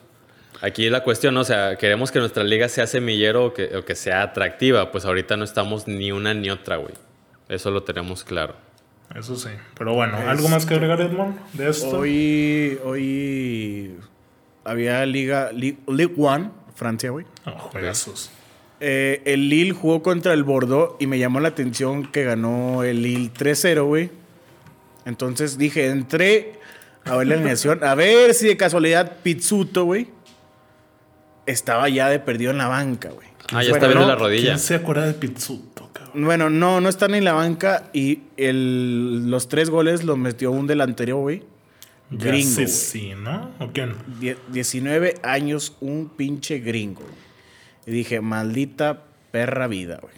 [0.61, 3.93] Aquí la cuestión, o sea, queremos que nuestra liga sea semillero o que, o que
[3.93, 6.93] sea atractiva, pues ahorita no estamos ni una ni otra, güey.
[7.49, 8.55] Eso lo tenemos claro.
[9.15, 11.99] Eso sí, pero bueno, ¿algo más que agregar, Edmond, de esto?
[11.99, 13.95] Hoy, hoy
[14.63, 17.25] había Liga, Li- League One, Francia, güey.
[17.45, 18.31] No, juegazos.
[18.79, 23.03] Eh, el Lille jugó contra el Bordeaux y me llamó la atención que ganó el
[23.03, 24.09] Lille 3-0, güey.
[25.05, 26.59] Entonces dije, entré
[27.05, 30.07] a ver la alineación, a ver si de casualidad Pizzuto, güey,
[31.45, 33.27] estaba ya de perdido en la banca, güey.
[33.53, 34.43] Ah, ya Bueno, está viendo no, la rodilla.
[34.47, 35.84] ¿Quién se acuerda de Pizzuto?
[36.15, 40.51] Bueno, no, no está ni en la banca y el- los tres goles los metió
[40.51, 41.43] un delantero, güey.
[42.11, 43.51] Gringo, sé sí, ¿no?
[43.59, 43.95] ¿O quién?
[44.19, 47.01] Die- 19 años, un pinche gringo.
[47.01, 47.13] güey.
[47.87, 50.13] Y dije, maldita perra vida, güey.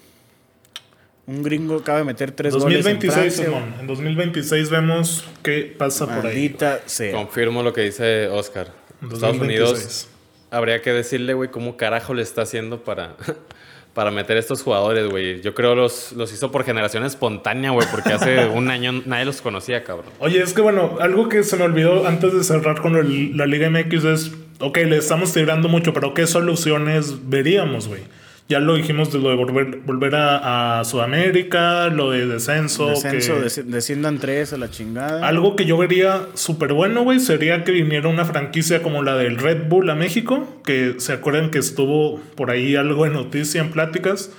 [1.27, 2.86] Un gringo acaba de meter tres goles.
[2.86, 3.45] en 2026, Francia.
[3.45, 3.75] Simón.
[3.81, 6.33] En 2026 vemos qué pasa por ahí.
[6.36, 7.12] Maldita sea.
[7.13, 8.67] Confirmo lo que dice Oscar.
[9.01, 9.69] Estados 2026.
[9.71, 10.07] Unidos,
[10.51, 13.15] habría que decirle, güey, cómo carajo le está haciendo para,
[13.97, 15.41] para meter estos jugadores, güey.
[15.41, 19.41] Yo creo los, los hizo por generación espontánea, güey, porque hace un año nadie los
[19.41, 20.05] conocía, cabrón.
[20.19, 23.47] Oye, es que bueno, algo que se me olvidó antes de cerrar con el- la
[23.47, 28.01] Liga MX es, ok, le estamos tirando mucho, pero ¿qué soluciones veríamos, güey?
[28.49, 32.88] Ya lo dijimos de lo de volver, volver a, a Sudamérica, lo de descenso.
[32.89, 35.27] Descenso, que- desciendan tres a la chingada.
[35.27, 39.38] Algo que yo vería súper bueno, güey, sería que viniera una franquicia como la del
[39.38, 43.71] Red Bull a México, que se acuerdan que estuvo por ahí algo de noticia en
[43.71, 44.31] pláticas.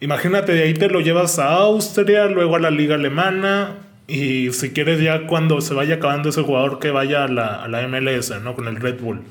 [0.00, 3.76] Imagínate, de ahí te lo llevas a Austria, luego a la liga alemana,
[4.08, 7.68] y si quieres ya cuando se vaya acabando ese jugador que vaya a la, a
[7.68, 8.54] la MLS, ¿no?
[8.54, 9.22] Con el Red Bull.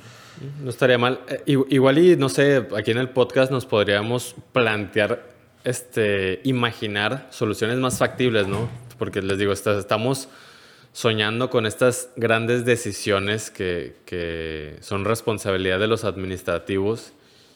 [0.63, 1.19] No estaría mal.
[1.27, 5.29] Eh, igual y, no sé, aquí en el podcast nos podríamos plantear,
[5.63, 8.69] este, imaginar soluciones más factibles, ¿no?
[8.97, 10.27] Porque les digo, estamos
[10.91, 17.13] soñando con estas grandes decisiones que, que son responsabilidad de los administrativos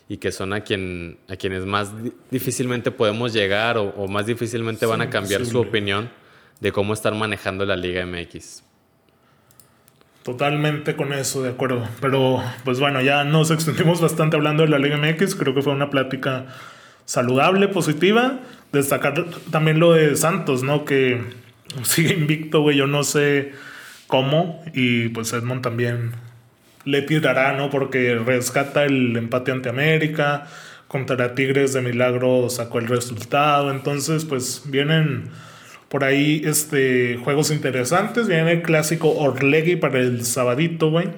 [0.09, 4.25] y que son a, quien, a quienes más di- difícilmente podemos llegar o, o más
[4.25, 6.09] difícilmente van a cambiar su opinión
[6.61, 8.63] de cómo estar manejando la Liga MX.
[10.27, 11.87] Totalmente con eso, de acuerdo.
[12.01, 15.35] Pero, pues bueno, ya nos extendimos bastante hablando de la Liga MX.
[15.35, 16.47] Creo que fue una plática
[17.05, 18.41] saludable, positiva.
[18.73, 20.83] Destacar también lo de Santos, ¿no?
[20.83, 21.21] Que
[21.83, 22.75] sigue invicto, güey.
[22.75, 23.53] Yo no sé
[24.07, 24.61] cómo.
[24.73, 26.11] Y pues Edmond también
[26.83, 27.69] le tirará, ¿no?
[27.69, 30.47] Porque rescata el empate ante América.
[30.89, 33.71] Contra Tigres de Milagro sacó el resultado.
[33.71, 35.29] Entonces, pues vienen
[35.89, 38.27] por ahí este, juegos interesantes.
[38.27, 41.09] Viene el clásico Orlegui para el sabadito, güey.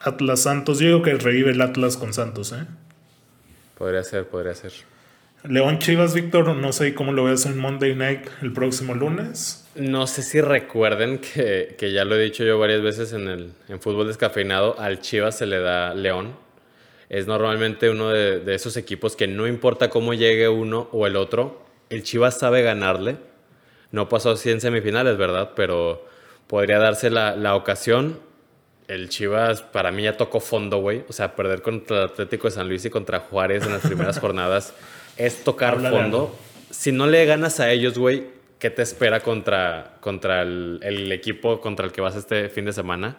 [0.00, 0.78] Atlas Santos.
[0.78, 2.66] Yo digo que revive el Atlas con Santos, ¿eh?
[3.78, 4.72] Podría ser, podría ser.
[5.44, 9.66] León Chivas, Víctor, no sé cómo lo ves en Monday Night el próximo lunes.
[9.74, 13.52] No sé si recuerden que, que ya lo he dicho yo varias veces en el
[13.68, 16.36] en fútbol descafeinado, al Chivas se le da León.
[17.08, 21.16] Es normalmente uno de, de esos equipos que no importa cómo llegue uno o el
[21.16, 23.16] otro, el Chivas sabe ganarle.
[23.92, 25.52] No pasó así en semifinales, ¿verdad?
[25.54, 26.04] Pero
[26.48, 28.18] podría darse la, la ocasión.
[28.88, 31.04] El Chivas para mí ya tocó fondo, güey.
[31.08, 34.18] O sea, perder contra el Atlético de San Luis y contra Juárez en las primeras
[34.20, 34.74] jornadas
[35.16, 36.36] es tocar fondo
[36.72, 38.24] si no le ganas a ellos, güey,
[38.58, 42.72] ¿qué te espera contra, contra el, el equipo contra el que vas este fin de
[42.72, 43.18] semana?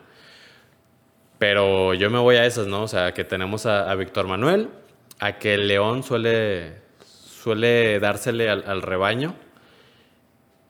[1.38, 2.84] Pero yo me voy a esas, ¿no?
[2.84, 4.70] O sea, que tenemos a, a Víctor Manuel,
[5.20, 6.74] a que el León suele,
[7.06, 9.36] suele dársele al, al rebaño.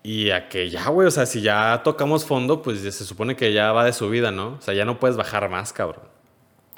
[0.05, 3.53] Y a que ya, güey, o sea, si ya tocamos fondo, pues se supone que
[3.53, 4.57] ya va de subida, ¿no?
[4.59, 6.03] O sea, ya no puedes bajar más, cabrón.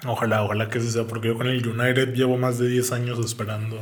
[0.06, 3.18] Ojalá, ojalá que sí sea, porque yo con el United llevo más de 10 años
[3.20, 3.78] esperando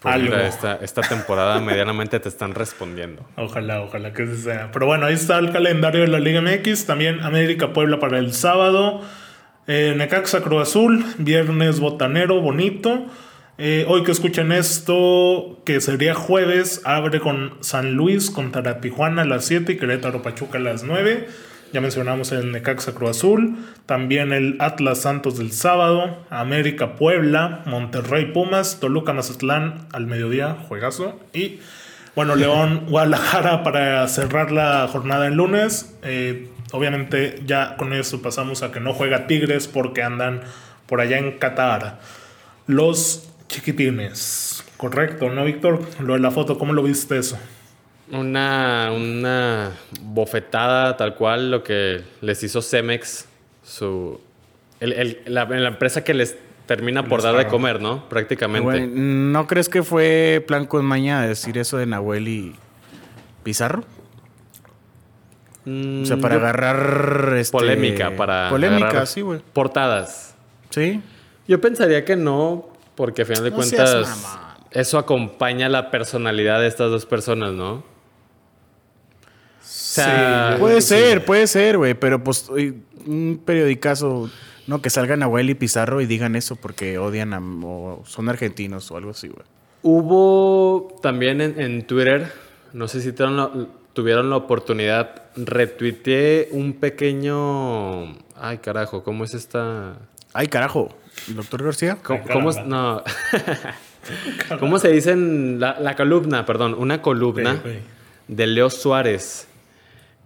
[0.00, 0.30] Pues algo.
[0.30, 3.24] mira, esta, esta temporada medianamente te están respondiendo.
[3.36, 4.72] Ojalá, ojalá que sí sea.
[4.72, 6.86] Pero bueno, ahí está el calendario de la Liga MX.
[6.86, 9.02] También América Puebla para el sábado.
[9.68, 11.04] Eh, Necaxa Cruz Azul.
[11.18, 13.06] Viernes Botanero, bonito.
[13.58, 19.24] Eh, hoy que escuchen esto, que sería jueves, abre con San Luis contra Tijuana a
[19.24, 21.26] las 7 y Querétaro Pachuca a las 9.
[21.72, 23.56] Ya mencionamos el Necaxa Cruz Azul.
[23.86, 26.24] También el Atlas Santos del sábado.
[26.28, 27.62] América Puebla.
[27.64, 28.78] Monterrey Pumas.
[28.78, 30.58] Toluca Mazatlán al mediodía.
[30.68, 31.18] Juegazo.
[31.32, 31.60] Y
[32.14, 35.96] bueno, León Guadalajara para cerrar la jornada el lunes.
[36.02, 40.42] Eh, obviamente ya con eso pasamos a que no juega Tigres porque andan
[40.86, 41.98] por allá en Qatar.
[42.66, 44.64] Los chiquitines.
[44.76, 45.80] Correcto, ¿no, Víctor?
[46.00, 47.38] Lo de la foto, ¿cómo lo viste eso?
[48.12, 53.26] Una, una bofetada tal cual lo que les hizo Cemex,
[53.64, 54.20] su,
[54.80, 58.08] el- el- la, la empresa que les termina por Les dar de comer, ¿no?
[58.08, 58.86] Prácticamente.
[58.86, 62.54] ¿No crees que fue plan con maña decir eso de Nahuel y
[63.42, 63.82] Pizarro?
[65.64, 69.40] Mm, O sea, para agarrar este, polémica, para Polémica, agarrar sí, güey.
[69.52, 70.34] portadas.
[70.70, 71.00] Sí.
[71.48, 74.38] Yo pensaría que no, porque a final de No seas cuentas
[74.72, 77.82] eso acompaña la personalidad de estas dos personas, ¿no?
[79.62, 81.24] sea, yo Puede ser, sí.
[81.26, 82.48] puede ser, güey, pero pues
[83.06, 84.30] un periodicazo,
[84.66, 88.90] no, que salgan Nahuel y Pizarro y digan eso porque odian a, o son argentinos
[88.90, 89.44] o algo así, güey.
[89.82, 92.32] Hubo también en, en Twitter,
[92.72, 93.50] no sé si tuvieron la,
[93.92, 98.14] tuvieron la oportunidad, retuiteé un pequeño...
[98.34, 99.96] Ay, carajo, ¿cómo es esta...?
[100.32, 100.94] Ay, carajo,
[101.28, 101.98] doctor García.
[102.02, 103.04] ¿Cómo, Ay, cómo es- caramba.
[104.50, 104.58] no.
[104.60, 106.46] ¿Cómo se dice en la, la columna?
[106.46, 107.70] Perdón, una columna Sí,
[108.28, 109.48] de Leo Suárez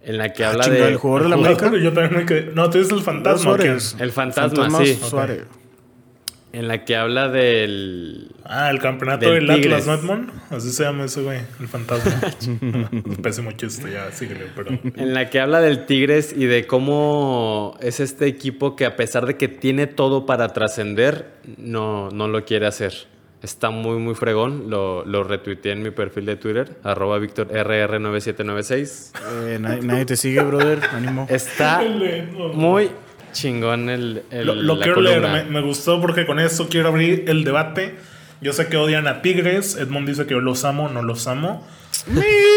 [0.03, 1.71] en la que Ah, habla chingada, de el jugador de la América.
[1.77, 2.51] Yo también me quedé.
[2.53, 3.57] No, tú dices el fantasma.
[3.99, 4.95] El fantasma, sí.
[4.95, 5.43] Suárez.
[6.53, 9.49] En la que habla del Ah, el campeonato Del.
[9.49, 10.29] Atlas, ¿no, Edmond?
[10.49, 12.19] Así se llama ese güey, el fantasma.
[13.23, 14.71] Pésimo chiste, ya, síguele, pero.
[14.83, 19.25] en la que habla del Tigres y de cómo es este equipo que a pesar
[19.25, 22.93] de que tiene todo para trascender, no, no lo quiere hacer.
[23.41, 24.69] Está muy, muy fregón.
[24.69, 29.11] Lo, lo retuiteé en mi perfil de Twitter, arroba VictorRR9796.
[29.47, 30.79] Eh, nadie, nadie te sigue, brother.
[30.91, 31.25] Ánimo.
[31.29, 31.81] Está
[32.53, 32.91] muy
[33.31, 36.89] chingón el, el- Lo, lo la quiero leer, me, me gustó porque con esto quiero
[36.89, 37.95] abrir el debate.
[38.41, 41.65] Yo sé que odian a Tigres, Edmond dice que yo los amo, no los amo.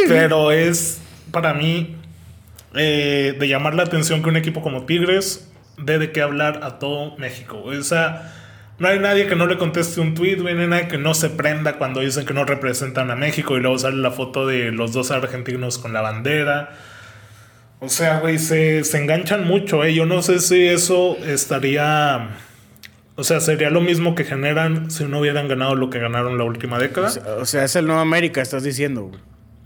[0.09, 1.97] Pero es para mí
[2.75, 6.79] eh, de llamar la atención que un equipo como Tigres dé de qué hablar a
[6.79, 7.61] todo México.
[7.63, 8.33] O sea,
[8.79, 11.31] no hay nadie que no le conteste un tweet, no hay nadie que no se
[11.31, 14.93] prenda cuando dicen que no representan a México y luego sale la foto de los
[14.93, 16.71] dos argentinos con la bandera.
[17.85, 19.94] O sea, güey, se, se enganchan mucho, ¿eh?
[19.94, 22.31] Yo no sé si eso estaría...
[23.16, 26.44] O sea, sería lo mismo que generan si no hubieran ganado lo que ganaron la
[26.44, 27.09] última década.
[27.09, 29.20] O sea, o sea, es el nuevo América, estás diciendo, güey.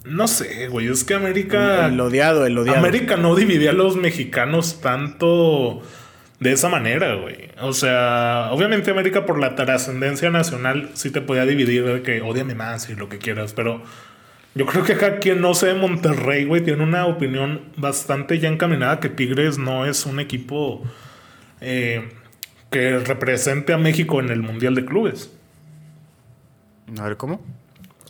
[0.04, 1.86] No sé, güey, es que América...
[1.86, 2.78] El odiado, el odiado.
[2.78, 5.82] América no dividía a los mexicanos tanto
[6.40, 7.50] de esa manera, güey.
[7.60, 12.54] O sea, obviamente América por la trascendencia nacional sí te podía dividir de que odiame
[12.54, 13.82] más y lo que quieras, pero
[14.54, 18.48] yo creo que acá quien no sé de Monterrey, güey, tiene una opinión bastante ya
[18.48, 20.82] encaminada que Tigres no es un equipo
[21.60, 22.08] eh,
[22.70, 25.32] que represente a México en el Mundial de Clubes.
[26.98, 27.40] A ver, ¿cómo?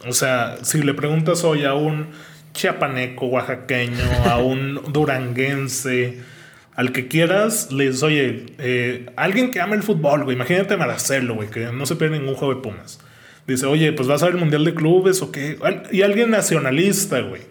[0.06, 2.06] O sea, si le preguntas hoy a un
[2.52, 6.18] chiapaneco, oaxaqueño, a un duranguense,
[6.74, 10.76] al que quieras, le dices, oye, eh, alguien que ama el fútbol, güey, imagínate a
[10.76, 13.00] Marcelo, güey, que no se pierde ningún juego de Pumas.
[13.48, 15.58] Dice, oye, pues vas a ver el Mundial de Clubes o qué.
[15.90, 17.42] Y alguien nacionalista, güey.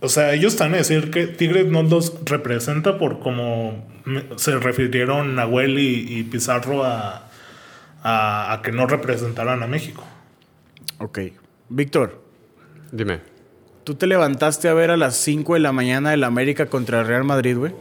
[0.00, 4.58] O sea, ellos están a decir que Tigres no los representa por como me- se
[4.58, 7.28] refirieron Nahuel y, y Pizarro a,
[8.02, 10.04] a, a que no representaran a México.
[10.98, 11.20] Ok.
[11.70, 12.20] Víctor,
[12.92, 13.20] Dime.
[13.84, 17.06] ¿tú te levantaste a ver a las 5 de la mañana el América contra el
[17.06, 17.72] Real Madrid, güey?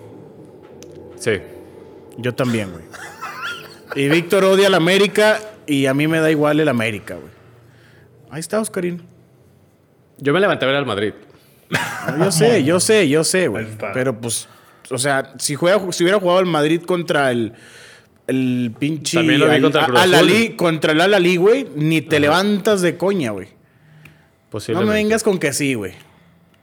[1.20, 1.40] Sí.
[2.18, 2.84] Yo también, güey.
[3.96, 7.32] Y Víctor odia al América y a mí me da igual el América, güey.
[8.30, 9.04] Ahí está, Oscarín.
[10.18, 11.14] Yo me levanté a ver al Madrid.
[12.18, 13.66] No, yo sé, yo sé, yo sé, güey.
[13.94, 14.48] Pero pues,
[14.92, 17.54] o sea, si, juega, si hubiera jugado el Madrid contra el,
[18.28, 19.18] el pinche.
[19.18, 20.30] También lo vi al- contra el Cruz Al- Azul.
[20.30, 23.48] Al-Ali- contra el Al-Ali, güey, ni te levantas de coña, güey.
[24.70, 25.94] No me vengas con que sí, güey.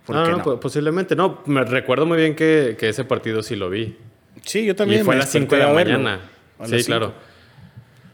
[0.06, 0.42] ¿Por No, qué no, no?
[0.44, 1.16] po- posiblemente.
[1.16, 3.96] No, me recuerdo muy bien que, que ese partido sí lo vi.
[4.44, 5.00] Sí, yo también.
[5.00, 6.20] Y fue a las 5 de la mañana.
[6.64, 6.84] Sí, cinco.
[6.86, 7.14] claro.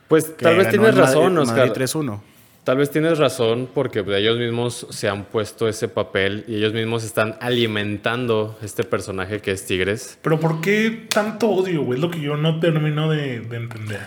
[0.09, 1.69] Pues tal vez tienes Madrid- razón, Oscar.
[1.69, 2.21] Madrid 3-1.
[2.64, 7.05] Tal vez tienes razón porque ellos mismos se han puesto ese papel y ellos mismos
[7.05, 10.19] están alimentando este personaje que es Tigres.
[10.23, 11.99] Pero ¿por qué tanto odio, güey?
[11.99, 14.01] Es lo que yo no termino de, de entender.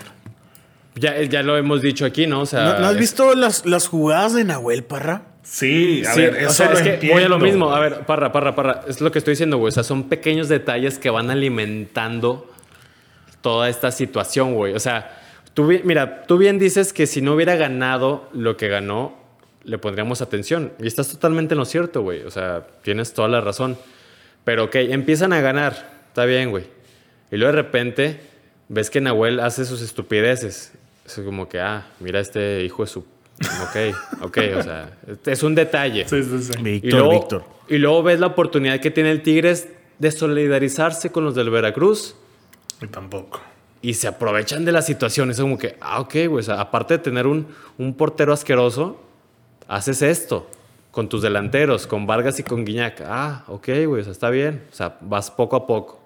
[0.94, 2.40] Ya, ya lo hemos dicho aquí, ¿no?
[2.42, 5.22] O sea, ¿No, no has es- visto las, las jugadas de Nahuel Parra?
[5.42, 7.14] Sí, a Sí, ver, o eso sea, lo es que entiendo.
[7.14, 7.72] voy a lo mismo.
[7.74, 8.82] A ver, parra, parra, parra.
[8.86, 9.68] Es lo que estoy diciendo, güey.
[9.70, 12.46] O sea, son pequeños detalles que van alimentando
[13.40, 14.74] toda esta situación, güey.
[14.74, 15.19] O sea,
[15.60, 19.14] tú, mira, tú bien dices que si no hubiera ganado lo que ganó,
[19.64, 20.72] le pondríamos atención.
[20.78, 22.22] Y estás totalmente en lo cierto, güey.
[22.22, 23.76] O sea, tienes toda la razón.
[24.44, 26.02] Pero, ok, empiezan a ganar.
[26.08, 26.64] Está bien, güey.
[27.30, 28.20] Y luego de repente
[28.68, 30.72] ves que Nahuel hace sus estupideces.
[31.04, 33.00] Es como que, ah, mira este hijo de su...
[33.00, 34.90] Ok, ok, o sea,
[35.24, 36.06] es un detalle.
[36.06, 36.52] Sí, sí, sí.
[36.58, 37.44] Y Víctor, luego, Víctor.
[37.68, 39.68] y luego ves la oportunidad que tiene el Tigres
[39.98, 42.16] de solidarizarse con los del Veracruz
[42.82, 43.40] Y tampoco.
[43.82, 45.30] Y se aprovechan de la situación.
[45.30, 46.38] Es como que, ah, ok, güey.
[46.38, 49.00] O sea, aparte de tener un, un portero asqueroso,
[49.68, 50.46] haces esto
[50.90, 53.02] con tus delanteros, con Vargas y con Guiñac.
[53.06, 54.00] Ah, ok, güey.
[54.00, 54.64] O sea, está bien.
[54.70, 56.00] O sea, vas poco a poco.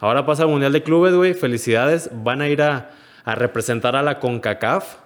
[0.00, 1.34] Ahora pasa el Mundial de Clubes, güey.
[1.34, 2.10] Felicidades.
[2.12, 2.90] Van a ir a,
[3.24, 4.96] a representar a la CONCACAF.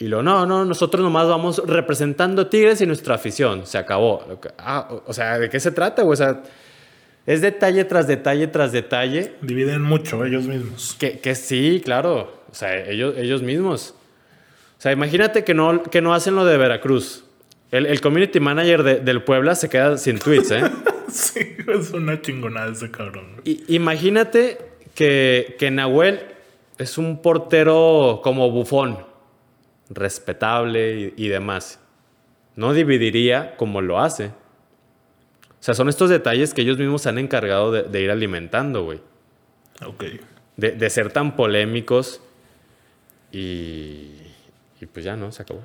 [0.00, 3.66] Y lo, no, no, nosotros nomás vamos representando Tigres y nuestra afición.
[3.66, 4.24] Se acabó.
[4.56, 6.14] Ah, o sea, ¿de qué se trata, güey?
[6.14, 6.42] O sea,
[7.28, 9.34] es detalle tras detalle tras detalle.
[9.42, 10.96] Dividen mucho ellos mismos.
[10.98, 12.42] Que, que sí, claro.
[12.50, 13.94] O sea, ellos, ellos mismos.
[14.78, 17.24] O sea, imagínate que no, que no hacen lo de Veracruz.
[17.70, 20.62] El, el community manager de- del Puebla se queda sin tweets, ¿eh?
[21.10, 23.42] sí, es una chingonada ese cabrón.
[23.44, 24.58] Y- imagínate
[24.94, 26.20] que, que Nahuel
[26.78, 28.98] es un portero como bufón,
[29.90, 31.80] respetable y, y demás.
[32.56, 34.30] No dividiría como lo hace.
[35.60, 38.84] O sea, son estos detalles que ellos mismos se han encargado de, de ir alimentando,
[38.84, 39.00] güey.
[39.84, 40.04] Ok.
[40.56, 42.20] de, de ser tan polémicos
[43.32, 44.10] y,
[44.80, 45.62] y pues ya no, se acabó.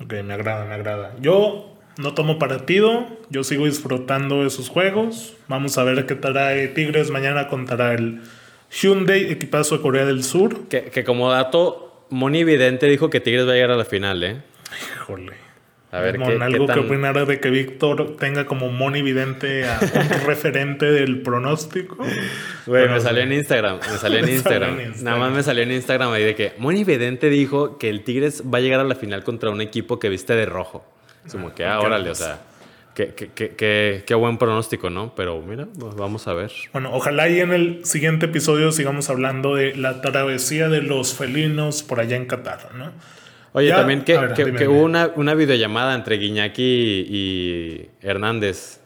[0.00, 1.14] Ok, me agrada, me agrada.
[1.20, 5.36] Yo no tomo partido, yo sigo disfrutando de sus juegos.
[5.48, 8.22] Vamos a ver qué trae Tigres mañana contra el
[8.70, 10.68] Hyundai, equipazo de Corea del Sur.
[10.68, 14.22] Que, que como dato, Moni Vidente dijo que Tigres va a llegar a la final,
[14.22, 14.42] ¿eh?
[14.94, 15.49] Híjole.
[15.92, 19.02] A ver, Mon, ¿qué, qué algo tan- que opinar de que Víctor tenga como Moni
[19.02, 21.96] Vidente a un referente del pronóstico.
[21.96, 24.70] Güey, Pero- me salió en Instagram, me salió en Instagram.
[24.78, 25.04] en Instagram.
[25.04, 28.44] Nada más me salió en Instagram ahí de que Moni Vidente dijo que el Tigres
[28.52, 30.84] va a llegar a la final contra un equipo que viste de rojo.
[31.26, 32.38] Es como que, ah, órale, o sea,
[32.94, 35.12] qué, qué- qué- qué- qué buen pronóstico, ¿no?
[35.16, 36.52] Pero mira, pues vamos a ver.
[36.72, 41.82] Bueno, ojalá y en el siguiente episodio sigamos hablando de la travesía de los felinos
[41.82, 42.92] por allá en Qatar, ¿no?
[43.52, 44.76] Oye, Ya- también que, a ver, que- dime, que dime.
[44.76, 48.80] hubo una, una videollamada entre Guiñaki y, y Hernández.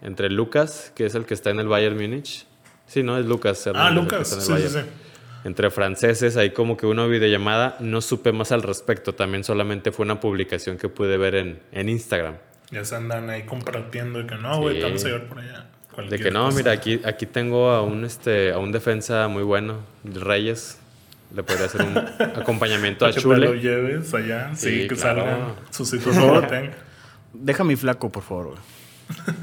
[0.00, 2.46] Entre Lucas, que es el que está en el Bayern Múnich.
[2.86, 3.18] Sí, ¿no?
[3.18, 3.90] Es Lucas Ah, Hernández.
[3.90, 4.90] el que Lucas, está en el sí, sí, Bayern.
[4.90, 5.04] sí.
[5.44, 7.76] Entre franceses, ahí como que una videollamada.
[7.80, 9.14] No supe más al respecto.
[9.14, 12.36] También solamente fue una publicación que pude ver en, en Instagram.
[12.70, 14.82] Ya se andan ahí compartiendo de que no, güey, Sí.
[14.82, 15.66] vamos a llevar por allá.
[16.10, 16.56] De que no, cosa.
[16.58, 20.78] mira, aquí, aquí tengo a un, este, a un defensa muy bueno, Reyes.
[21.34, 21.96] Le podría hacer un
[22.40, 23.60] acompañamiento a Para que te lo Chule.
[23.60, 25.56] lleves allá, sí, Sí, que claro.
[26.40, 26.72] que tenga.
[27.34, 28.54] Deja mi flaco, por favor.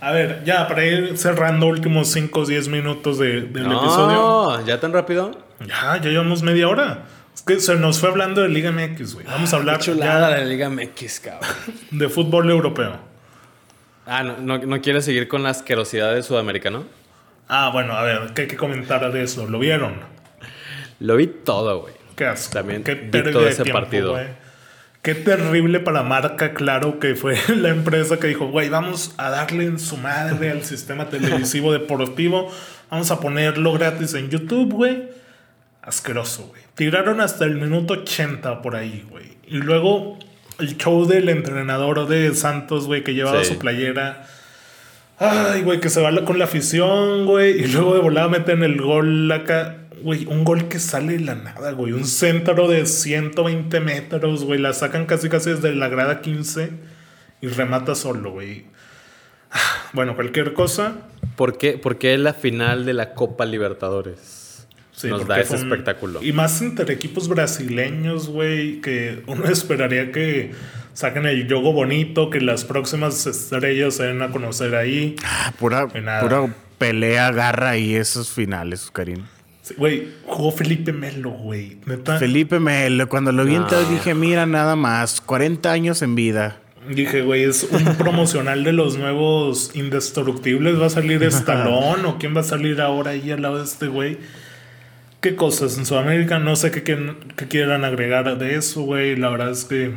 [0.00, 4.66] A ver, ya, para ir cerrando últimos 5 o 10 minutos de- del No, episodio.
[4.66, 5.30] ¿ya tan rápido?
[5.64, 7.04] Ya, ya llevamos media hora.
[7.34, 9.26] Es que se nos fue hablando de Liga MX, güey.
[9.26, 11.48] Vamos a hablar ya la Liga MX, cabrón.
[11.92, 12.96] de fútbol europeo.
[14.06, 16.84] Ah, ¿no, no, no quieres seguir con la asquerosidad de Sudamericano?
[17.48, 19.46] Ah, bueno, a ver, ¿qué hay que comentar de eso?
[19.46, 19.94] ¿Lo vieron?
[21.02, 21.94] Lo vi todo, güey.
[22.16, 22.54] Qué asco.
[22.54, 24.12] También Qué vi todo ese tiempo, partido.
[24.12, 24.26] güey.
[25.02, 29.64] Qué terrible para marca, claro, que fue la empresa que dijo, güey, vamos a darle
[29.64, 32.50] en su madre al sistema televisivo deportivo.
[32.90, 35.08] Vamos a ponerlo gratis en YouTube, güey.
[35.82, 36.62] Asqueroso, güey.
[36.76, 39.24] Tiraron hasta el minuto 80 por ahí, güey.
[39.48, 40.18] Y luego
[40.60, 43.54] el show del entrenador de Santos, güey, que llevaba Sí.
[43.54, 44.24] su playera.
[45.18, 47.60] Ay, güey, que se va con la afición, güey.
[47.60, 49.78] Y luego de volada meten el gol acá.
[50.02, 51.92] Güey, un gol que sale de la nada, güey.
[51.92, 54.58] Un centro de 120 metros, güey.
[54.60, 56.70] La sacan casi casi desde la grada 15
[57.40, 58.64] y remata solo, güey.
[59.50, 59.58] Ah,
[59.92, 60.94] Bueno, cualquier cosa.
[61.36, 65.54] ¿Por qué, por qué la final de la Copa Libertadores sí, nos porque da ese
[65.56, 66.22] un- espectáculo?
[66.22, 70.52] Y más entre equipos brasileños, güey, que uno esperaría que
[70.94, 75.16] saquen el yogo bonito, que las próximas estrellas se den a conocer ahí.
[75.24, 75.88] Ah, pura
[76.78, 79.24] pelea, garra y esos finales, Karim.
[79.76, 81.76] Güey, jugó Felipe Melo, güey.
[81.86, 82.18] Neta.
[82.18, 83.90] Felipe Melo, cuando lo vi entrar Ah.
[83.90, 86.58] dije, mira nada más, 40 años en vida.
[86.90, 90.80] Dije, güey, es un promocional de los nuevos indestructibles.
[90.80, 93.86] ¿Va a salir Stallone o quién va a salir ahora ahí al lado de este
[93.86, 94.18] güey?
[95.20, 96.40] ¿Qué cosas en Sudamérica?
[96.40, 99.14] No sé qué, qué- qué quieran agregar de eso, güey.
[99.14, 99.92] La verdad es que.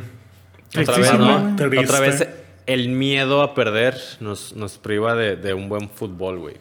[0.80, 1.56] Otra vez, ¿no?
[1.82, 2.28] Otra vez
[2.66, 6.54] el miedo a perder nos, nos priva de, de un buen fútbol, güey.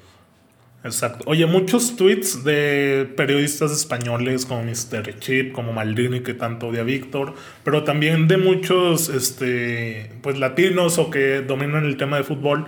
[0.85, 1.23] Exacto.
[1.25, 5.17] Oye, muchos tweets de periodistas españoles como Mr.
[5.17, 7.33] Chip, como Maldini, que tanto odia a Víctor,
[7.63, 12.67] pero también de muchos este, pues, latinos o que dominan el tema de fútbol,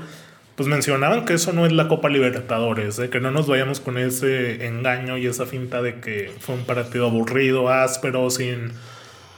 [0.55, 3.11] pues mencionaban que eso no es la Copa Libertadores, ¿eh?
[3.11, 7.05] que no nos vayamos con ese engaño y esa finta de que fue un partido
[7.05, 8.71] aburrido, áspero, sin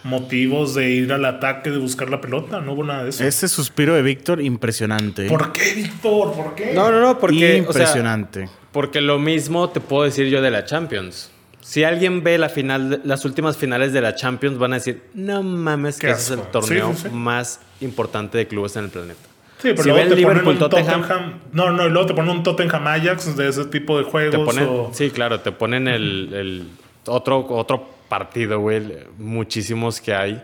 [0.04, 3.24] motivos de ir al ataque, de buscar la pelota, no hubo nada de eso.
[3.24, 5.28] Ese suspiro de Víctor, impresionante.
[5.28, 6.34] ¿Por qué, Víctor?
[6.34, 6.72] ¿Por qué?
[6.74, 7.36] No, no, no, porque.
[7.36, 8.50] o sea, impresionante.
[8.72, 11.32] porque lo mismo te puedo decir yo de la Champions.
[11.62, 15.44] Si alguien ve la final, las últimas finales de la Champions, van a decir, no
[15.44, 17.16] mames, que Qué ese es el torneo Sí, sí, sí.
[17.16, 19.20] más importante de clubes en el planeta.
[19.62, 21.34] Sí, pero Si luego ven te Liverpool, ponen un Tottenham- Tottenham.
[21.52, 24.32] No, no, y luego te ponen un Tottenham Ajax de ese tipo de juegos.
[24.32, 26.68] Te ponen, o- sí, claro, te ponen el, el
[27.06, 28.82] otro, otro partido, güey,
[29.18, 30.44] muchísimos que hay.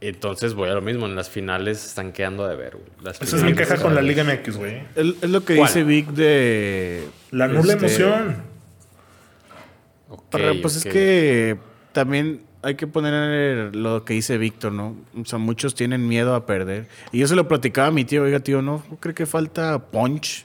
[0.00, 2.86] Entonces voy a lo mismo, en las finales están quedando de ver, güey.
[3.02, 4.82] Las Esa es mi queja con la Liga MX, güey.
[4.94, 5.68] Es, es lo que ¿Cuál?
[5.68, 7.06] dice Vic de.
[7.30, 8.36] La nula este, emoción.
[10.30, 11.56] Pero, pues es que
[11.92, 14.96] también hay que poner lo que dice Víctor, ¿no?
[15.20, 16.88] O sea, muchos tienen miedo a perder.
[17.12, 20.44] Y yo se lo platicaba a mi tío, oiga, tío, ¿no creo que falta punch?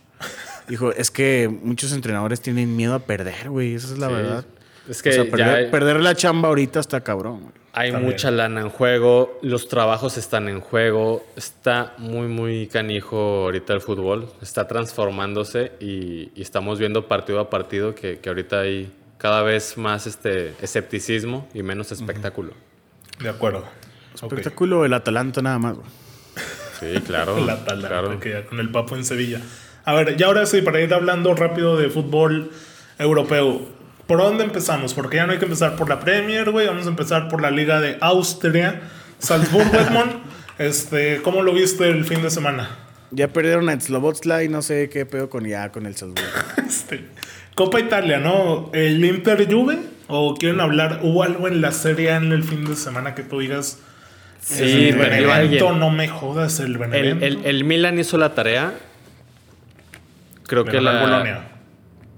[0.68, 4.14] Dijo, es que muchos entrenadores tienen miedo a perder, güey, esa es la Sí.
[4.14, 4.46] verdad.
[4.90, 7.54] Es que o sea, ya perder, hay- perder la chamba ahorita está cabrón, güey.
[7.74, 8.12] Hay También.
[8.12, 13.16] mucha lana en juego, los trabajos están en juego, está muy, muy canijo
[13.46, 18.60] ahorita el fútbol, está transformándose y, y estamos viendo partido a partido que, que ahorita
[18.60, 22.52] hay cada vez más este escepticismo y menos espectáculo.
[23.22, 23.64] De acuerdo.
[24.16, 25.78] Espectáculo el Atalanta nada más.
[26.80, 27.38] Sí, claro.
[27.38, 28.20] El Atalanta, claro.
[28.20, 29.40] que ya con el Papo en Sevilla.
[29.86, 32.52] A ver, y ahora sí, para ir hablando rápido de fútbol
[33.00, 33.62] europeo.
[34.08, 34.94] ¿Por dónde empezamos?
[34.94, 36.68] Porque ya no hay que empezar por la Premier, güey.
[36.68, 38.82] Vamos a empezar por la Liga de Austria.
[39.20, 40.12] Salzburgo, Edmond.
[40.58, 42.70] Este, ¿Cómo lo viste el fin de semana?
[43.12, 46.30] Ya perdieron a Slobotsla y no sé qué pedo con ya con el Salzburgo.
[46.68, 47.06] Este,
[47.56, 48.70] Copa Italia, ¿no?
[48.74, 49.78] ¿El Inter Juve?
[50.08, 51.00] ¿O quieren hablar?
[51.04, 53.80] ¿Hubo algo en la serie en el fin de semana que tú digas?
[54.42, 55.80] Sí, el perdió Benevento, alguien.
[55.80, 57.26] no me jodas el Benevento.
[57.26, 58.74] el- el Milan hizo la tarea.
[60.48, 61.42] Creo que la, Bolonia.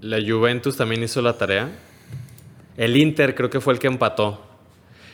[0.04, 1.70] La Juventus también hizo la tarea.
[2.76, 4.44] El Inter creo que fue el que empató.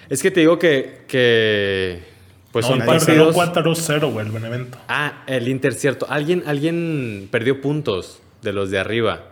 [0.09, 2.03] Es que te digo que, que
[2.51, 3.37] pues no, son partidos.
[3.37, 4.79] 4-0, güey, el Benevento.
[4.89, 6.07] Ah, el Inter, cierto.
[6.09, 9.27] Alguien, alguien perdió puntos de los de arriba.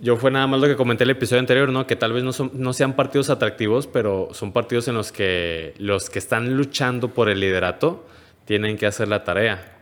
[0.00, 1.86] Yo fue nada más lo que comenté el episodio anterior, ¿no?
[1.86, 5.74] Que tal vez no, son, no sean partidos atractivos, pero son partidos en los que
[5.76, 8.06] los que están luchando por el liderato
[8.46, 9.75] tienen que hacer la tarea.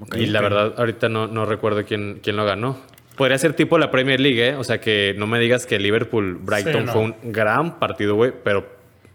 [0.00, 0.42] Ok, y la ok.
[0.44, 2.78] verdad, ahorita no, no recuerdo quién, quién lo ganó.
[3.16, 4.54] Podría ser tipo la Premier League, ¿eh?
[4.56, 6.92] O sea, que no me digas que Liverpool-Brighton Sí, no.
[6.92, 8.66] fue un gran partido, güey, pero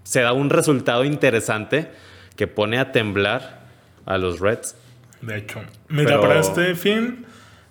[0.04, 1.90] se da un resultado interesante
[2.38, 3.60] que pone a temblar
[4.06, 4.76] a los Reds.
[5.22, 5.60] De hecho.
[5.90, 7.26] Mira, Pero- para este fin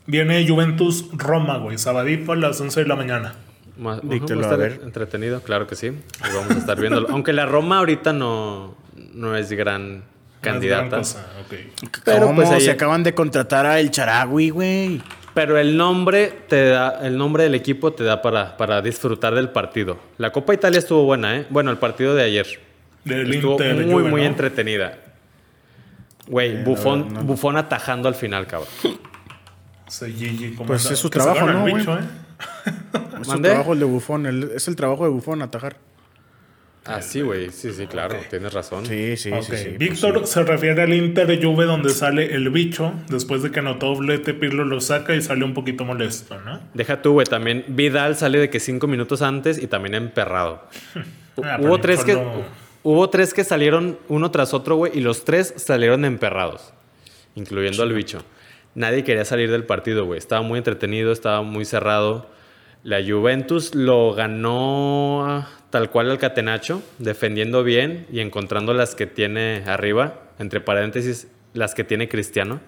[0.06, 1.78] viene Juventus Roma, güey.
[1.78, 3.34] Sabadito a las 11 de la mañana.
[3.78, 4.80] Más, Díctelo, va a ver.
[4.84, 5.86] entretenido, claro que sí.
[5.86, 7.08] Y vamos a estar viéndolo.
[7.10, 8.76] Aunque la Roma ahorita no,
[9.14, 10.02] no es gran
[10.40, 10.86] candidata.
[10.88, 11.90] gran cosa, ok.
[12.04, 15.02] Pero, ¿Cómo pues, ahí- se acaban de contratar a El Charagui, güey?
[15.34, 19.50] Pero el nombre te da, el nombre del equipo te da para, para disfrutar del
[19.50, 19.98] partido.
[20.16, 21.46] La Copa Italia estuvo buena, ¿eh?
[21.50, 22.46] Bueno, el partido de ayer.
[23.04, 24.26] Del Estuvo Inter muy, Juve, muy ¿no?
[24.26, 24.98] entretenida.
[26.26, 27.14] Güey, Eh, Bufón,
[27.52, 27.58] no.
[27.58, 28.68] Atajando al final, cabrón.
[29.88, 32.04] Gigi, ¿cómo Pues es su trabajo, ¿no, bicho, güey?
[32.04, 33.20] ¿eh?
[33.22, 35.76] Es su trabajo el de Bufón, el- es el trabajo de Bufón atajar.
[36.88, 37.50] Ah, sí, güey.
[37.50, 38.16] Sí, sí, claro.
[38.30, 38.86] Tienes razón.
[38.86, 39.64] Sí, sí, Ok, sí, sí.
[39.64, 40.32] pues Víctor sí.
[40.32, 44.64] se refiere al Inter Juve donde sale el bicho después de que anotó doblete, Pirlo
[44.64, 46.60] lo saca y sale un poquito molesto, ¿no?
[46.74, 47.26] Deja tú, güey.
[47.26, 50.62] También Vidal sale de que cinco minutos antes y también emperrado.
[51.40, 52.20] Ah, hubo, tres que,
[52.82, 56.72] hubo tres que salieron uno tras otro, güey, y los tres salieron emperrados,
[57.36, 58.24] incluyendo al bicho.
[58.74, 60.18] Nadie quería salir del partido, güey.
[60.18, 62.28] Estaba muy entretenido, estaba muy cerrado.
[62.82, 69.62] La Juventus lo ganó tal cual al Catenacho, defendiendo bien y encontrando las que tiene
[69.66, 72.60] arriba, entre paréntesis, las que tiene Cristiano.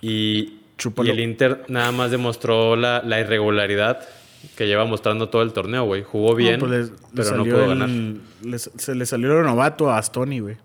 [0.00, 0.60] Y,
[0.98, 4.00] el Inter nada más demostró la, la irregularidad
[4.56, 6.02] que lleva mostrando todo el torneo, güey.
[6.02, 7.88] Jugó bien, No, pues le- le pero no pudo el- ganar.
[7.88, 10.56] le- se le salió el novato a Astoni, güey.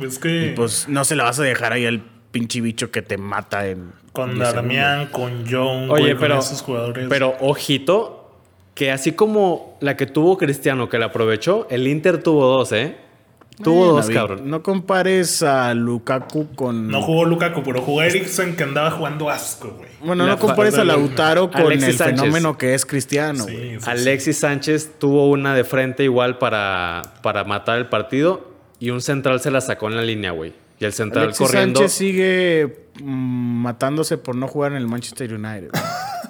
[0.00, 3.00] Es que Y pues no se la vas a dejar ahí al pinche bicho que
[3.00, 3.92] te mata en.
[4.12, 7.06] con 10 Darmian, con John, Oye, pero, con esos jugadores.
[7.08, 8.23] pero ojito,
[8.74, 12.96] que así como la que tuvo Cristiano, que la aprovechó, el Inter tuvo dos, ¿eh?
[13.62, 14.50] Tuvo dos, cabrón.
[14.50, 16.88] No compares a Lukaku con.
[16.88, 19.88] No jugó Lukaku, pero jugó Eriksen que andaba jugando asco, güey.
[20.04, 22.20] bueno, La no compares a Lautaro con Alexis el Sánchez.
[22.20, 23.56] fenómeno que es Cristiano, güey.
[23.56, 23.90] Sí, sí, sí.
[23.90, 28.50] Alexis Sánchez tuvo una de frente igual para, para matar el partido
[28.80, 30.52] y un central se la sacó en la línea, güey.
[30.80, 31.78] Y el central Alexis corriendo.
[31.78, 33.04] Sánchez sigue mm,
[33.62, 35.70] matándose por no jugar en el Manchester United.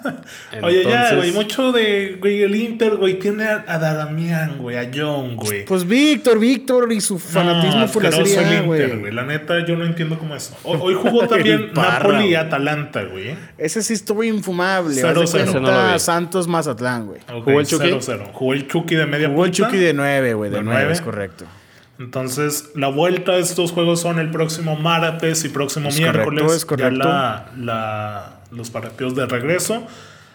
[0.62, 4.90] Oye, ya, güey, mucho de, güey, el Inter, güey, tiene a, a Damián, güey, a
[4.94, 5.64] John, güey.
[5.64, 9.12] Pues Víctor, Víctor y su fanatismo No, por la Serie A, el Inter, güey.
[9.12, 10.52] La neta, yo no entiendo cómo es.
[10.62, 12.34] Ho- Hoy jugó también Napoli y.
[12.34, 13.34] Atalanta, güey.
[13.58, 14.94] Ese sí estuvo infumable.
[14.94, 15.52] Cero, Haz de cero.
[15.52, 15.98] cuenta Ese no lo vi.
[15.98, 17.20] Santos Mazatlán, güey.
[17.32, 17.88] Ok, ¿Jugó el Chucky?
[17.90, 18.32] 0-0.
[18.32, 19.50] Jugó el Chucky de media Jugó el.
[19.50, 20.50] Chucky de 9, güey.
[20.50, 20.92] De ¿De 9, nueve?
[20.92, 21.44] es correcto.
[21.98, 26.24] Entonces, la vuelta de estos juegos son el próximo martes y próximo Es miércoles.
[26.42, 26.98] correcto, es correcto.
[26.98, 29.86] Ya la, la- los partidos de regreso.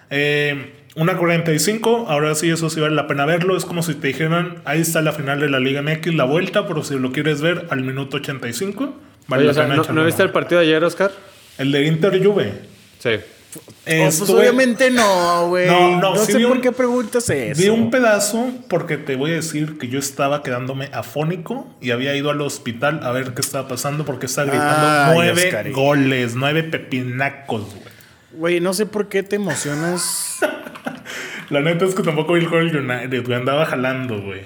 [0.09, 3.55] Eh, una 45, ahora sí, eso sí vale la pena verlo.
[3.55, 6.67] Es como si te dijeran, ahí está la final de la Liga MX, la vuelta,
[6.67, 8.95] pero si lo quieres ver al minuto 85,
[9.27, 11.11] vale Oye, la o sea, pena ¿no, ¿no viste el partido de ayer, Oscar?
[11.57, 12.53] El de Inter Juve.
[12.99, 13.11] Sí.
[13.51, 15.65] Oh, pues obviamente no, güey.
[15.67, 17.59] No, No, no, sí sé vi por un- qué preguntas eso.
[17.61, 22.15] Vi un pedazo porque te voy a decir que yo estaba quedándome afónico y había
[22.15, 26.61] ido al hospital a ver qué estaba pasando porque estaba gritando Ay, nueve goles, nueve
[26.63, 27.98] pepinacos, güey.
[28.33, 30.37] Güey, no sé por qué te emocionas.
[31.49, 33.37] La neta es que tampoco vi el juego del United, güey.
[33.39, 34.41] Andaba jalando, güey.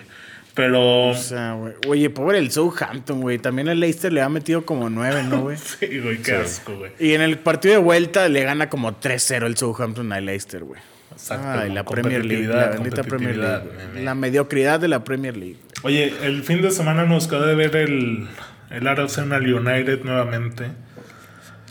[0.54, 1.10] Pero.
[1.10, 1.74] O sea, güey.
[1.88, 3.40] Oye, pobre el Southampton, güey.
[3.40, 5.58] También el Leicester le ha metido como 9, ¿no, güey?
[5.80, 6.92] Sí, güey, qué asco, güey.
[7.00, 10.80] Y en el partido de vuelta le gana como 3-0 el Southampton al Leicester, güey.
[11.12, 11.48] Exacto.
[11.60, 12.48] Ay, la Premier League.
[12.48, 13.64] competitividad, La bendita Premier League.
[13.94, 14.04] meme.
[14.04, 15.58] La mediocridad de la Premier League.
[15.84, 18.28] Oye, el fin de semana nos quedó de ver el,
[18.70, 20.68] el Arsenal United nuevamente.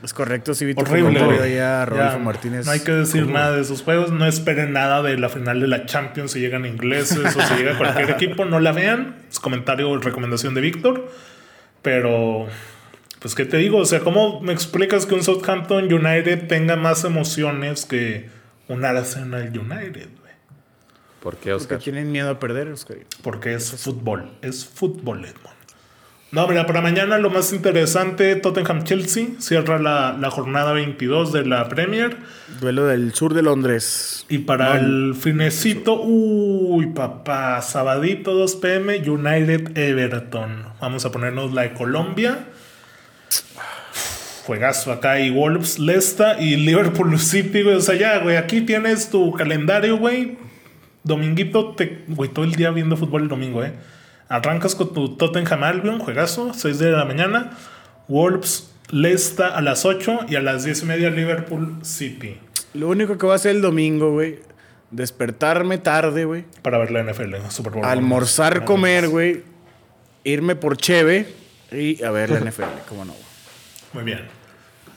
[0.03, 1.53] Es correcto, sí, vi tu Horrible, comentario güey.
[1.53, 2.67] ahí a Rodolfo Ya, Martínez.
[2.67, 3.35] No hay que decir ¿Cómo?
[3.35, 4.11] nada de esos juegos.
[4.11, 7.79] No esperen nada de la final de la Champions si llegan ingleses o si llega
[7.79, 8.45] cualquier equipo.
[8.45, 9.17] No la vean.
[9.31, 11.09] Es comentario o recomendación de Víctor.
[11.83, 12.47] Pero,
[13.21, 13.79] pues, ¿qué te digo?
[13.79, 18.29] O sea, ¿cómo me explicas que un Southampton United tenga más emociones que
[18.69, 20.33] un Arsenal United, güey?
[21.23, 21.79] ¿Por qué, Porque Oscar?
[21.79, 22.97] tienen miedo a perder, Oscar.
[23.23, 24.33] Porque es fútbol.
[24.43, 25.62] Es fútbol, Edmond.
[26.33, 31.69] No, mira, para mañana lo más interesante, Tottenham-Chelsea cierra la, la jornada 22 de la
[31.69, 32.17] Premier.
[32.59, 34.25] Duelo del sur de Londres.
[34.31, 40.65] Y para el finecito, uy, papá, sabadito 2 pm, United Everton.
[40.81, 42.47] Vamos a ponernos la de Colombia.
[44.47, 47.77] Juegazo acá y Wolves, Leicester y Liverpool City, güey.
[47.77, 50.39] O sea, ya, güey, aquí tienes tu calendario, güey.
[51.05, 53.75] Dominguito, te, güey, todo el día viendo fútbol el domingo, eh.
[54.33, 57.51] Arrancas con tu Tottenham Albion, juegazo, 6 de la mañana.
[58.09, 62.39] Wolves, Leicester a las 8 y a las 10 y media Liverpool City.
[62.73, 64.39] Lo único que voy a hacer el domingo, güey.
[64.91, 66.45] Despertarme tarde, güey.
[66.63, 67.85] Para ver la NFL, Super Bowl.
[67.85, 69.43] Almorzar, comer, güey.
[70.25, 71.27] Irme por cheve
[71.71, 73.15] y a ver la NFL, cómo no.
[73.93, 74.21] Muy bien.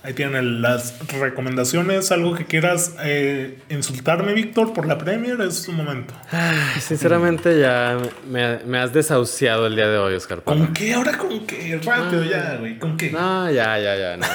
[0.06, 2.12] Ahí tienen las recomendaciones.
[2.12, 6.14] Algo que quieras eh, insultarme, Víctor, por la Premier, es su momento.
[6.30, 7.98] Ay, Sinceramente, ya
[8.30, 10.42] me, me has desahuciado el día de hoy, Oscar.
[10.42, 10.60] Parra.
[10.60, 10.94] ¿Con qué?
[10.94, 11.80] ¿Ahora con qué?
[11.84, 12.78] Rápido ya, güey.
[12.78, 13.10] ¿Con qué?
[13.10, 14.18] No, ya, ya, ya.
[14.18, 14.28] No,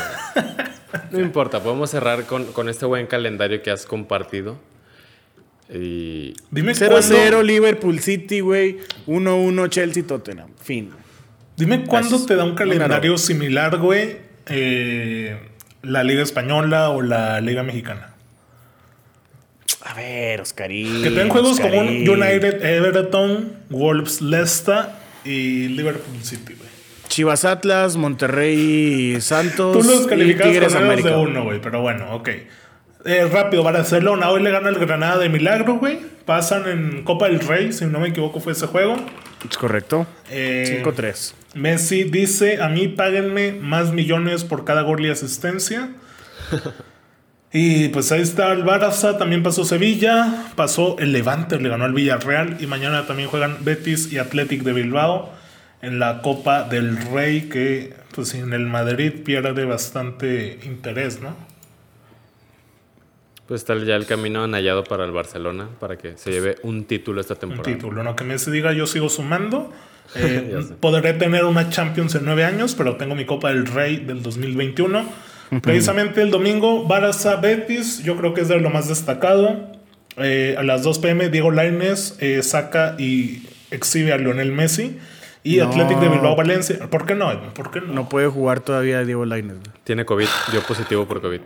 [1.12, 4.58] no importa, podemos cerrar con, con este buen calendario que has compartido.
[5.72, 8.78] Y Dime 0-0 cuándo, Liverpool City, güey.
[9.06, 10.50] 1-1 Chelsea Tottenham.
[10.60, 10.90] Fin.
[11.56, 12.26] dime cuándo Gracias.
[12.26, 14.16] te da un calendario similar, güey,
[14.46, 15.38] eh,
[15.82, 18.14] la Liga Española o la Liga Mexicana.
[19.82, 21.02] A ver, Oscarín.
[21.02, 21.80] Que te den juegos como.
[21.80, 24.86] United, Everton, Wolves, Leicester
[25.24, 26.68] y Liverpool City, güey.
[27.08, 29.78] Chivas Atlas, Monterrey Santos.
[29.78, 32.28] Tú los calificas Tigres con menos de uno, güey, pero bueno, ok.
[33.04, 34.30] Eh, rápido, Barcelona.
[34.30, 35.98] Hoy le gana el Granada de milagro, güey.
[36.26, 38.96] Pasan en Copa del Rey, si no me equivoco, fue ese juego.
[39.48, 40.06] Es correcto.
[40.30, 41.34] Eh, 5-3.
[41.54, 45.90] Messi dice: A mí páguenme más millones por cada gol y asistencia.
[47.52, 49.18] y pues ahí está el Barça.
[49.18, 50.46] También pasó Sevilla.
[50.56, 52.56] Pasó el Levante, le ganó al Villarreal.
[52.60, 55.32] Y mañana también juegan Betis y Athletic de Bilbao
[55.82, 57.48] en la Copa del Rey.
[57.48, 61.50] Que pues en el Madrid pierde bastante interés, ¿no?
[63.50, 67.20] pues está ya el camino anallado para el Barcelona para que se lleve un título
[67.20, 67.64] esta un temporada.
[67.64, 68.04] título.
[68.04, 69.72] No que Messi diga yo sigo sumando.
[70.14, 74.22] Eh, podré tener una Champions en nueve años, pero tengo mi Copa del Rey del
[74.22, 75.04] 2021.
[75.62, 79.72] Precisamente el domingo, Barça Betis, yo creo que es de lo más destacado.
[80.16, 84.98] Eh, a las 2 pm, Diego Lainez eh, saca y exhibe a Lionel Messi.
[85.42, 85.68] Y No.
[85.68, 86.78] Athletic de Bilbao Valencia.
[86.90, 87.52] ¿Por qué no, Edmond?
[87.54, 87.92] ¿Por qué no?
[87.94, 89.56] No puede jugar todavía Diego Lainez.
[89.84, 91.40] Tiene COVID, dio positivo por COVID.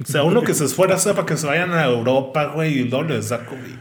[0.00, 3.02] O sea, uno que se esfuerza para que se vayan a Europa, güey, y no
[3.02, 3.74] les da COVID.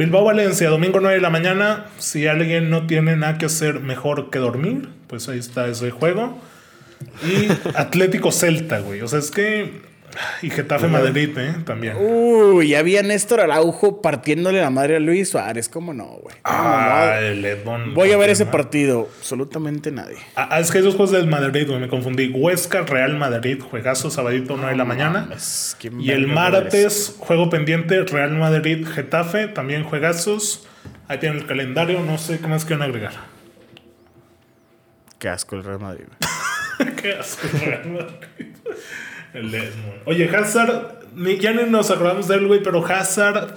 [0.00, 1.84] Bilbao Valencia, domingo 9 de la mañana.
[1.98, 6.40] Si alguien no tiene nada que hacer mejor que dormir, pues ahí está ese juego.
[7.22, 9.02] Y Atlético Celta, güey.
[9.02, 9.82] O sea, es que.
[10.42, 11.54] Y Getafe Madrid, ¿eh?
[11.64, 11.96] También.
[11.98, 15.68] Uy, había Néstor Araujo partiéndole la madre a Luis Suárez.
[15.68, 16.36] ¿Cómo no, güey?
[16.42, 17.26] ¿Cómo Ah, no?
[17.26, 17.94] el Edmond.
[17.94, 19.08] Voy a ver ese partido.
[19.18, 20.16] Absolutamente nadie.
[20.36, 22.28] Ah, es que esos juegos del Madrid, güey, me confundí.
[22.30, 25.20] Huesca, Real Madrid, juegazo, sabadito 9 de la mañana.
[25.20, 30.66] mames, ¿quién Y el martes, juego pendiente, Real Madrid, Getafe, también juegazos.
[31.08, 33.12] Ahí tienen el calendario, no sé qué más quieren agregar.
[35.18, 36.04] Qué asco el Real Madrid.
[36.78, 36.94] güey.
[37.02, 38.46] qué asco, Real Madrid.
[39.34, 39.72] El.
[40.06, 43.56] Oye, Hazard, ni- ya ni nos acordamos de él, güey, pero Hazard.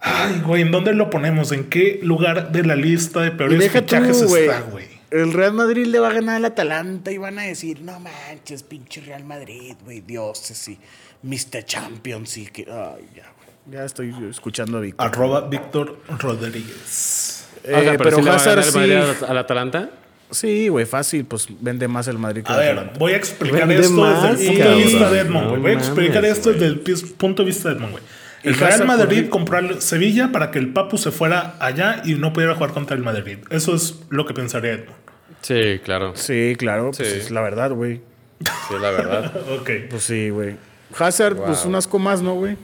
[0.00, 1.52] Ay, güey, ¿en dónde lo ponemos?
[1.52, 4.44] ¿En qué lugar de la lista de Y peores fichajes güey.
[4.46, 4.86] está, güey?
[5.10, 8.62] El Real Madrid le va a ganar al Atalanta y van a decir, no manches,
[8.62, 10.78] pinche Real Madrid, güey, dioses sí.
[11.22, 11.64] Mr.
[11.64, 12.62] Champions y que...
[12.62, 13.48] Ay, ya, güey.
[13.78, 15.06] Ya estoy escuchando a Víctor.
[15.06, 17.46] Arroba Víctor Rodríguez.
[17.64, 19.24] Eh, O sea, pero sí le va a Hazard ganar el Madrid sí...
[19.24, 19.90] al- al Atalanta.
[20.30, 21.24] Sí, güey, fácil.
[21.24, 22.98] Pues vende más el Madrid que A el ver, Atalanta.
[22.98, 24.78] voy a explicar Vende esto más, desde el punto cabrón.
[24.78, 25.56] de vista de Edmond, güey.
[25.56, 26.80] No Voy a explicar mames, esto desde el
[27.16, 28.04] punto de vista de Edmond, güey.
[28.42, 32.32] El Real Madrid compró al Sevilla para que el Papu se fuera allá y no
[32.32, 33.38] pudiera jugar contra el Madrid.
[33.50, 34.96] Eso es lo que pensaría Edmond.
[35.42, 36.12] Sí, claro.
[36.16, 37.18] Sí, claro, pues Sí.
[37.18, 38.00] es la verdad, güey.
[38.40, 39.32] Sí, la verdad.
[39.60, 39.70] Ok.
[39.90, 40.56] Pues sí, güey.
[40.98, 41.68] Hazard, pues Wow.
[41.68, 42.56] unas comas, ¿no, güey?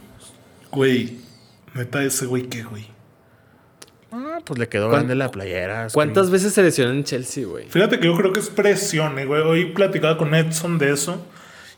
[0.70, 1.18] Güey,
[1.74, 2.86] neta, ese güey, ¿qué, güey?
[4.37, 5.89] Ah, pues le quedó ¿Cuán- grande la playera.
[5.93, 7.66] ¿Cuántas veces se lesionó en Chelsea, güey?
[7.70, 9.41] Fíjate que yo creo que es presión, eh, güey.
[9.43, 11.24] Hoy platicaba con Edson de eso.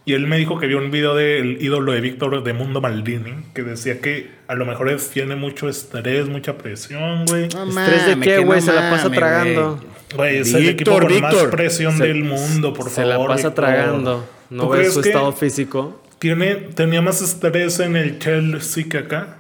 [0.05, 3.45] Y él me dijo que vio un video del ídolo de Víctor de Mundo Maldini.
[3.55, 7.49] Que decía que a lo mejor es- tiene mucho estrés, mucha presión, güey.
[7.49, 8.61] No ¿Estrés de qué, güey?
[8.61, 9.81] no Se la pasa tragando.
[10.17, 10.39] güey.
[10.39, 11.51] Es el equipo Víctor, más Víctor.
[11.51, 13.29] presión Se- del mundo, por Se favor.
[13.29, 13.65] la pasa Víctor.
[13.67, 14.27] tragando.
[14.51, 16.03] No ¿Tú ves crees su estado físico.
[16.19, 19.37] Tiene, tenía más estrés en el Chelsea que acá.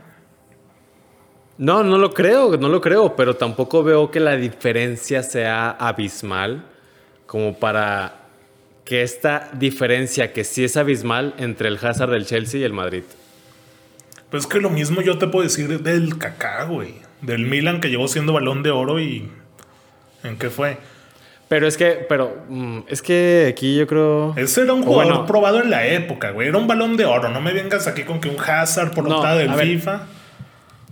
[1.59, 6.65] No, no lo creo, no lo creo, pero tampoco veo que la diferencia sea abismal
[7.27, 8.15] como para
[8.85, 13.03] que esta diferencia que sí es abismal entre el Hazard del Chelsea y el Madrid.
[14.31, 16.95] Pues que lo mismo yo te puedo decir del Kaká, güey.
[17.23, 19.29] Del Milan que llegó siendo balón de oro y.
[20.23, 20.79] ¿En qué fue?
[21.49, 24.35] Pero es que, pero mm, es que aquí yo creo.
[24.37, 25.27] Ese era un jugador bueno.
[25.27, 26.49] probado en la época, güey.
[26.49, 27.31] Era un balón de oro.
[27.31, 29.81] No me vengas aquí con que un Hazard por No, nota del a ver.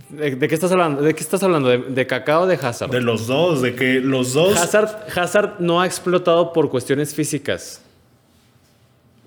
[0.09, 1.01] ¿De, de qué estás hablando?
[1.01, 1.67] ¿De qué estás hablando?
[1.69, 2.89] ¿De, de Kaká o de Hazard?
[2.91, 4.55] De los dos, de que los dos.
[4.57, 7.81] Hazard, Hazard no ha explotado por cuestiones físicas.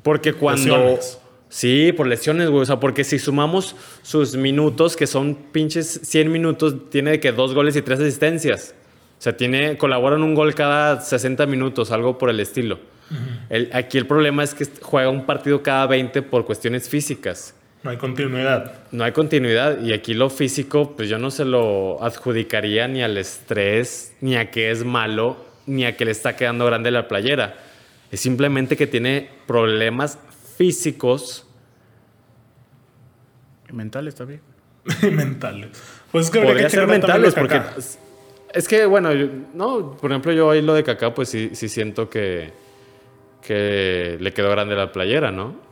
[0.03, 0.77] Porque cuando.
[0.77, 1.19] Lesiones.
[1.49, 2.63] Sí, por lesiones, güey.
[2.63, 7.33] O sea, porque si sumamos sus minutos, que son pinches 100 minutos, tiene de que
[7.33, 8.75] dos goles y tres asistencias.
[9.19, 12.79] O sea, tiene, colabora en un gol cada 60 minutos, algo por el estilo.
[13.51, 17.55] El- aquí el problema es que juega un partido cada 20 por cuestiones físicas.
[17.83, 18.73] No hay continuidad.
[18.93, 23.17] No hay continuidad y aquí lo físico, pues yo no se lo adjudicaría ni al
[23.17, 27.57] estrés, ni a que es malo, ni a que le está quedando grande la playera.
[28.13, 30.19] Es simplemente que tiene problemas
[30.59, 31.47] físicos.
[33.73, 34.41] Mentales también.
[35.13, 35.71] mentales.
[36.13, 37.61] Pues es que habría Podría que ser mentales, porque
[38.53, 41.69] es que, bueno, yo- no, por ejemplo, yo ahí lo de Kaká, pues sí, sí
[41.69, 42.51] siento que,
[43.47, 45.70] que le quedó grande la playera, ¿no?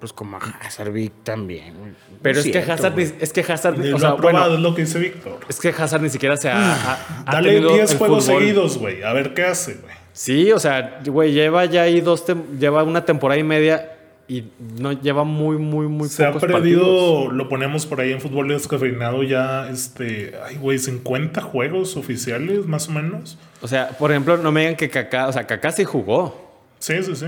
[0.00, 1.74] Pues como a Hazard Vic también.
[1.78, 1.92] güey.
[2.22, 4.82] Pero es, que Hazard, es que Hazard, Ni o sea, probado, bueno, es lo que
[4.82, 5.40] dice Víctor.
[5.48, 8.40] es que Hazard ni siquiera se ha, ha- ha Dale tenido 10 el juegos fútbol.
[8.40, 9.02] seguidos, güey.
[9.02, 9.94] A ver qué hace, güey.
[10.12, 12.24] Sí, o sea, güey, lleva ya ahí dos,
[12.58, 13.92] lleva una temporada y media
[14.28, 14.44] y
[14.78, 17.32] no lleva muy, muy, muy Se ha perdido, partidos.
[17.32, 22.88] lo ponemos por ahí en fútbol descafeinado ya, este, ay, güey, 50 juegos oficiales, más
[22.88, 23.38] o menos.
[23.62, 26.44] O sea, por ejemplo, no me digan que Kaká, o sea, Kaká sí jugó
[26.78, 27.26] Sí, sí, sí.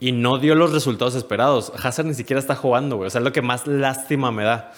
[0.00, 1.72] Y no dio los resultados esperados.
[1.82, 3.06] Hazard ni siquiera está jugando, güey.
[3.08, 4.72] O sea, es lo que más lástima me da.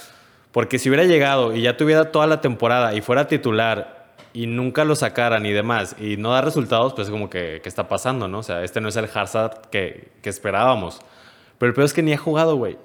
[0.51, 4.85] Porque si hubiera llegado y ya tuviera toda la temporada y fuera titular y nunca
[4.85, 8.41] lo sacaran y demás y no da resultados, pues como que, ¿qué está pasando, no?
[8.41, 11.01] O sea, este no es el Hazard que, que esperábamos.
[11.59, 12.77] Pero el peor es que ni ha jugado, güey.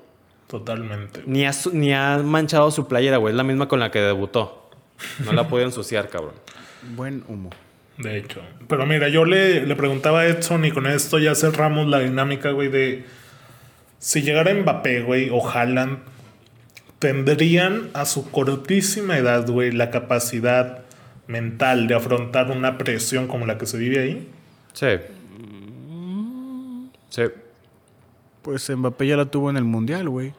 [0.48, 1.24] Totalmente.
[1.26, 3.34] Ni ha, su- ni ha manchado su playera, güey.
[3.34, 4.70] Es la misma con la que debutó.
[5.26, 6.36] No la puede ensuciar, cabrón.
[6.96, 7.50] Buen humo.
[7.98, 8.42] De hecho.
[8.68, 12.52] Pero mira, yo le, le preguntaba a Edson y con esto ya cerramos la dinámica,
[12.52, 13.06] güey, de
[14.00, 16.00] si llegara Mbappé, güey, o Haaland,
[17.00, 20.84] tendrían a su cortísima edad, güey, la capacidad
[21.28, 24.30] mental de afrontar una presión como la que se vive ahí.
[24.74, 24.88] Sí.
[27.10, 27.24] Sí.
[28.44, 30.34] Pues Mbappé ya la tuvo en el Mundial, güey.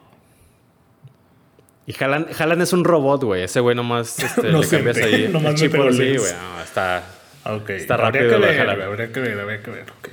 [1.86, 3.42] Y Haaland, Haaland es un robot, güey.
[3.42, 5.28] Ese güey nomás este, No le cambias siente, ahí.
[5.32, 6.32] nomás el chip por sí, güey.
[6.32, 7.02] No, está...
[7.48, 7.70] Ok.
[7.70, 8.82] Está habría rápido que de ver, Haaland.
[8.82, 9.82] habría que ver, habría que ver.
[9.98, 10.08] Ok.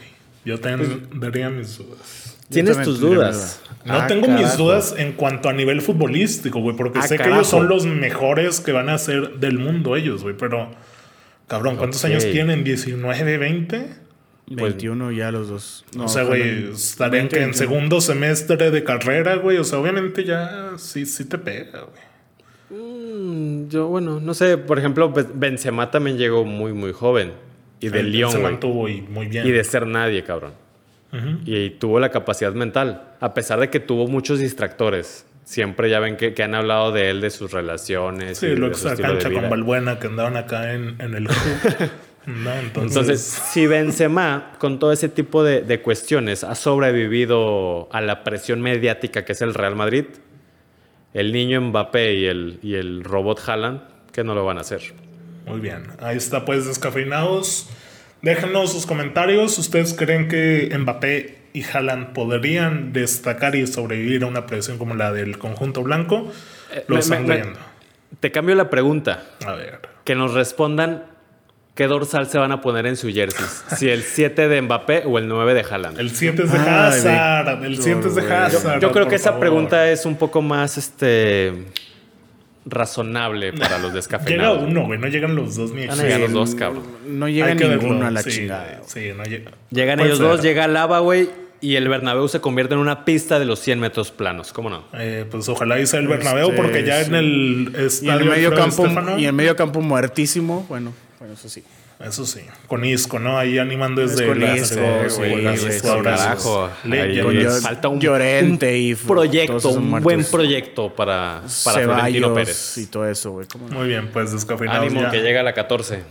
[0.45, 2.37] Yo tendría mis dudas.
[2.49, 3.61] Tienes también tus dudas.
[3.85, 4.57] No Ah, tengo mis carajo.
[4.63, 7.39] dudas en cuanto a nivel futbolístico, güey, porque Ah, sé que carajo.
[7.41, 10.71] ellos son los mejores que van a ser del mundo, ellos, güey, pero.
[11.47, 12.11] Cabrón, ¿cuántos Ok.
[12.11, 12.63] años tienen?
[12.63, 13.87] ¿19, 20?
[14.47, 15.85] 21 ya los dos.
[15.95, 17.53] No, o sea, güey, estarían 20, que en 21.
[17.57, 19.57] segundo semestre de carrera, güey.
[19.57, 22.03] O sea, obviamente ya sí, sí te pega, güey.
[22.69, 24.57] Mm, Yo, bueno, no sé.
[24.57, 27.33] Por ejemplo, Be- Benzema también llegó muy, muy joven.
[27.79, 28.51] Y de Lyon, se güey.
[28.51, 29.45] mantuvo y muy bien.
[29.45, 30.53] Y de ser nadie, cabrón.
[31.45, 33.13] Y tuvo la capacidad mental.
[33.21, 35.25] A pesar de que tuvo muchos distractores.
[35.45, 38.39] Siempre ya ven que, que han hablado de él, de sus relaciones.
[38.39, 39.49] Sí, y lo de que su de cancha con.
[39.49, 41.23] Balbuena que andaban acá en, en el
[42.25, 48.01] no, entonces, Entonces, si Benzema, con todo ese tipo de, de cuestiones, ha sobrevivido a
[48.01, 50.05] la presión mediática que es el Real Madrid,
[51.15, 54.81] el niño Mbappé y el, y el robot Haaland, que no lo van a hacer.
[55.47, 55.87] Muy bien.
[55.99, 57.67] Ahí está, pues, descafeinados.
[58.21, 59.57] Déjenos sus comentarios.
[59.57, 65.11] ¿Ustedes creen que Mbappé y Haaland podrían destacar y sobrevivir a una presión como la
[65.11, 66.31] del conjunto blanco?
[66.87, 67.43] Lo me- están me-.
[68.19, 69.23] Te cambio la pregunta.
[69.45, 69.79] A ver.
[70.03, 71.05] Que nos respondan
[71.75, 73.45] qué dorsal se van a poner en su jersey.
[73.77, 75.99] si el 7 de Mbappé o el 9 de Haaland.
[75.99, 77.63] El 7 es de Ay, Hazard.
[77.65, 78.79] El 7 es de Hazard.
[78.81, 79.39] Yo creo que esa favor.
[79.41, 81.53] pregunta es un poco más este
[82.65, 84.63] razonable para los Llega descafeinados.
[84.63, 84.99] uno, güey.
[84.99, 86.83] No llegan los dos ni Van a llegar los dos, no- cabrón.
[87.07, 88.05] No llega que ninguno verlo.
[88.07, 88.81] a la Sí, chingada.
[88.87, 89.51] Sí, no llega.
[89.69, 90.27] Llegan Puede ellos ser.
[90.27, 91.29] dos, llega Lava, güey,
[91.61, 94.51] y el Bernabéu se convierte en una pista de los 100 metros planos.
[94.51, 94.83] ¿Cómo no?
[94.93, 97.09] Eh, pues ojalá y sea el Bernabéu, Este, porque ya sí.
[97.09, 97.25] en el
[97.71, 100.65] Y en estadio el medio campo, y en medio campo muertísimo.
[100.67, 101.63] Bueno, bueno, eso sí.
[101.97, 103.39] Eso sí, con Isco, ¿no?
[103.39, 105.21] Ahí animando Es desde con las- Isco, sí,
[105.71, 110.03] sí, falta un, Llorente un y proyecto, un muertos.
[110.03, 112.77] buen proyecto para, para Florentino Pérez.
[112.79, 113.47] y todo eso, güey.
[113.49, 113.77] ¿cómo no?
[113.79, 115.11] Muy bien, pues descafeinados Ánimo ya.
[115.11, 116.03] que llega a la 14.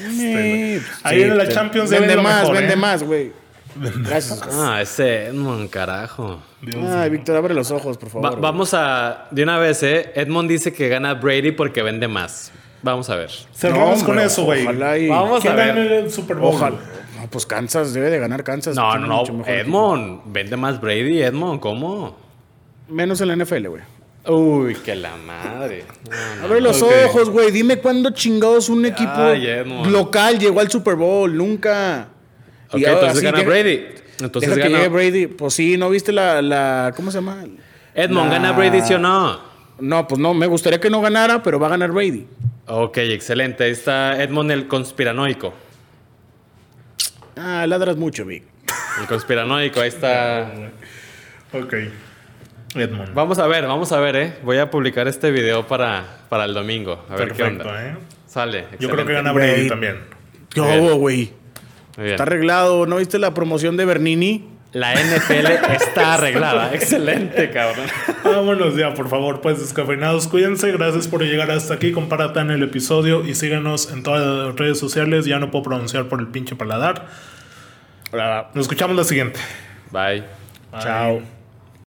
[0.00, 2.76] Eh, Ahí en la te- Champions Vende lo más, mejor, vende ¿eh?
[2.76, 3.32] más, güey.
[3.76, 4.40] Gracias.
[4.52, 6.42] Ah, ese Edmond, carajo.
[6.62, 7.10] Dios Ay.
[7.10, 8.40] Víctor, abre los ojos, por favor.
[8.40, 10.12] vamos a, de una vez, ¿eh?
[10.14, 12.52] Edmond dice que gana Brady porque vende más.
[12.82, 13.30] Vamos a ver.
[13.54, 14.62] Cerramos No, con hombre, eso, güey.
[14.62, 15.08] Ojalá y...
[15.08, 15.76] Vamos ¿Quién a ver.
[15.78, 16.54] el Super Bowl?
[16.54, 16.76] Ojalá.
[17.20, 18.74] No, pues Kansas debe de ganar Kansas.
[18.74, 19.44] No, no, no.
[19.46, 22.16] Edmond, vende más Brady, Edmond, ¿cómo?
[22.88, 23.82] Menos en la NFL, güey.
[24.26, 25.84] Uy, que la madre.
[26.08, 27.50] No, no, Abre los ojos, güey.
[27.50, 29.90] Dime cuándo chingados un equipo Ay, Edmond.
[29.90, 31.34] local llegó al Super Bowl.
[31.36, 32.08] Nunca.
[32.70, 33.80] Ok, Y ahora entonces gana Brady.
[34.20, 34.88] Entonces deja gana.
[34.88, 35.26] Brady.
[35.26, 37.44] Pues sí, ¿no viste la, la ¿cómo se llama?
[37.94, 39.38] Edmond, La- ¿gana Brady sí o no?
[39.80, 42.26] No, pues no, me gustaría que no ganara, pero va a ganar Brady.
[42.72, 43.64] Ok, excelente.
[43.64, 45.52] Ahí está Edmond el conspiranoico.
[47.36, 48.44] Ah, ladras mucho, Vic.
[49.00, 50.52] El conspiranoico, ahí está.
[51.52, 51.74] Ok.
[52.76, 53.12] Edmond.
[53.12, 54.38] Vamos a ver, vamos a ver, ¿eh?
[54.44, 57.04] Voy a publicar este video para, para el domingo.
[57.08, 57.88] A ver qué Perfecto, onda.
[57.88, 57.96] ¿eh?
[58.28, 58.66] Sale.
[58.78, 59.96] Yo creo que gana Brady también.
[60.50, 61.32] ¿Qué güey?
[61.98, 62.86] Está arreglado.
[62.86, 64.48] ¿No viste la promoción de Bernini?
[64.72, 66.72] La NFL está arreglada.
[66.74, 67.86] Excelente, cabrón.
[68.22, 70.28] Vámonos ya, por favor, pues descafeinados.
[70.28, 71.90] Cuídense, gracias por llegar hasta aquí.
[71.90, 75.26] Compartan el episodio y síganos en todas las redes sociales.
[75.26, 77.08] Ya no puedo pronunciar por el pinche paladar.
[78.12, 79.40] Nos escuchamos la siguiente.
[79.90, 80.24] Bye.
[80.80, 81.39] Chao.